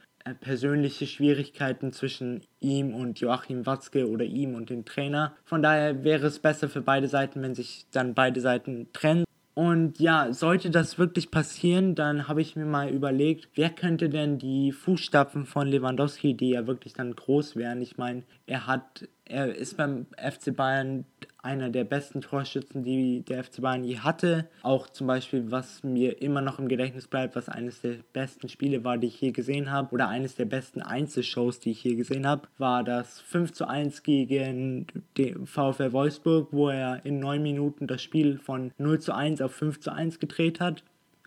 persönliche 0.41 1.07
Schwierigkeiten 1.07 1.93
zwischen 1.93 2.43
ihm 2.61 2.95
und 2.95 3.21
Joachim 3.21 3.67
Watzke 3.67 4.09
oder 4.09 4.25
ihm 4.25 4.55
und 4.55 4.71
dem 4.71 4.85
Trainer. 4.85 5.35
Von 5.45 5.63
daher 5.63 6.05
wäre 6.05 6.27
es 6.27 6.39
besser 6.39 6.69
für 6.69 6.83
beide 6.83 7.09
Seiten, 7.09 7.43
wenn 7.43 7.55
sich 7.55 7.87
dann 7.91 8.15
beide 8.15 8.41
Seiten 8.41 8.89
trennen. 8.93 9.25
Und 9.55 9.99
ja, 9.99 10.33
sollte 10.33 10.71
das 10.71 10.99
wirklich 10.99 11.31
passieren, 11.31 11.95
dann 11.95 12.29
habe 12.29 12.41
ich 12.41 12.57
mir 12.57 12.65
mal 12.65 12.89
überlegt, 12.89 13.49
wer 13.57 13.69
könnte 13.69 14.09
denn 14.09 14.39
die 14.39 14.73
Fußstapfen 14.73 15.45
von 15.45 15.67
Lewandowski, 15.67 16.35
die 16.35 16.51
ja 16.51 16.67
wirklich 16.67 16.93
dann 16.95 17.15
groß 17.15 17.57
wären. 17.57 17.83
Ich 17.83 17.99
meine, 17.99 18.23
er 18.47 18.67
hat, 18.67 19.09
er 19.25 19.55
ist 19.55 19.77
beim 19.77 20.07
FC 20.17 20.55
Bayern 20.57 21.05
einer 21.43 21.71
der 21.71 21.85
besten 21.85 22.21
Torschützen, 22.21 22.83
die 22.83 23.23
der 23.23 23.45
FC 23.45 23.61
Bayern 23.61 23.85
je 23.85 23.99
hatte. 23.99 24.49
Auch 24.63 24.89
zum 24.89 25.07
Beispiel, 25.07 25.51
was 25.51 25.83
mir 25.83 26.21
immer 26.23 26.41
noch 26.41 26.59
im 26.59 26.69
Gedächtnis 26.69 27.07
bleibt, 27.07 27.37
was 27.37 27.49
eines 27.49 27.81
der 27.81 27.97
besten 28.13 28.49
Spiele 28.49 28.85
war, 28.85 28.99
die 28.99 29.09
ich 29.09 29.21
je 29.21 29.33
gesehen 29.33 29.71
habe, 29.71 29.95
oder 29.95 30.09
eines 30.09 30.35
der 30.35 30.45
besten 30.45 30.83
Einzelshows, 30.83 31.61
die 31.61 31.73
ich 31.73 31.85
je 31.85 31.95
gesehen 31.95 32.27
habe, 32.27 32.49
war 32.59 32.85
das 32.85 33.21
5 33.21 33.53
zu 33.53 33.69
1 33.69 34.03
gegen 34.03 34.87
den 35.17 35.47
VfL 35.47 35.93
Wolfsburg, 35.93 36.49
wo 36.53 36.69
er 36.69 37.05
in 37.05 37.19
9 37.19 37.43
Minuten 37.43 37.87
das 37.87 38.03
Spiel 38.03 38.39
von 38.39 38.73
0 38.79 39.01
zu 39.01 39.15
1 39.15 39.41
auf 39.41 39.53
5 39.53 39.81
zu 39.81 39.93
1 39.93 40.19
gedreht 40.19 40.61
hat. 40.61 40.83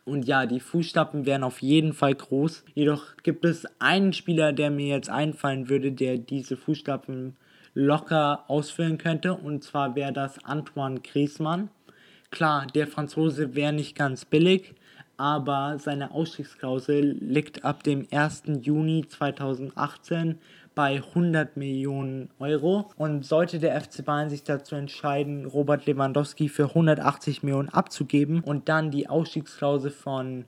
Und 0.06 0.28
ja, 0.28 0.46
die 0.46 0.60
Fußstapfen 0.60 1.26
wären 1.26 1.44
auf 1.44 1.62
jeden 1.62 1.94
Fall 1.94 2.14
groß. 2.14 2.66
Jedoch 2.74 3.16
gibt 3.24 3.46
es 3.46 3.66
einen 3.80 4.12
Spieler, 4.12 4.52
der 4.52 4.70
mir 4.70 4.88
jetzt 4.88 5.10
einfallen 5.10 5.70
würde, 5.70 5.94
der 5.94 6.18
diese 6.18 6.58
Fußstapfen 6.58 7.38
locker 7.74 8.44
ausfüllen 8.48 8.98
könnte. 8.98 9.34
Und 9.34 9.64
zwar 9.64 9.96
wäre 9.96 10.14
das 10.14 10.44
Antoine 10.44 11.00
Griezmann. 11.00 11.70
Klar, 12.32 12.68
der 12.74 12.88
Franzose 12.88 13.56
wäre 13.56 13.74
nicht 13.74 13.96
ganz 13.96 14.26
billig, 14.26 14.74
aber 15.18 15.78
seine 15.78 16.12
Ausstiegsklausel 16.12 17.18
liegt 17.20 17.64
ab 17.64 17.84
dem 17.84 18.08
1. 18.12 18.44
Juni 18.62 19.06
2018 19.08 20.40
bei 20.76 20.96
100 20.96 21.58
Millionen 21.58 22.30
Euro. 22.40 22.90
Und 22.98 23.24
sollte 23.24 23.60
der 23.60 23.80
FC 23.80 24.04
Bayern 24.04 24.30
sich 24.30 24.44
dazu 24.44 24.76
entscheiden, 24.76 25.46
Robert 25.46 25.86
Lewandowski 25.86 26.50
für 26.50 26.70
180 26.70 27.44
Millionen 27.44 27.70
abzugeben 27.70 28.42
und 28.42 28.70
dann 28.70 28.90
die 28.90 29.08
Ausstiegsklausel 29.08 29.92
von 29.92 30.46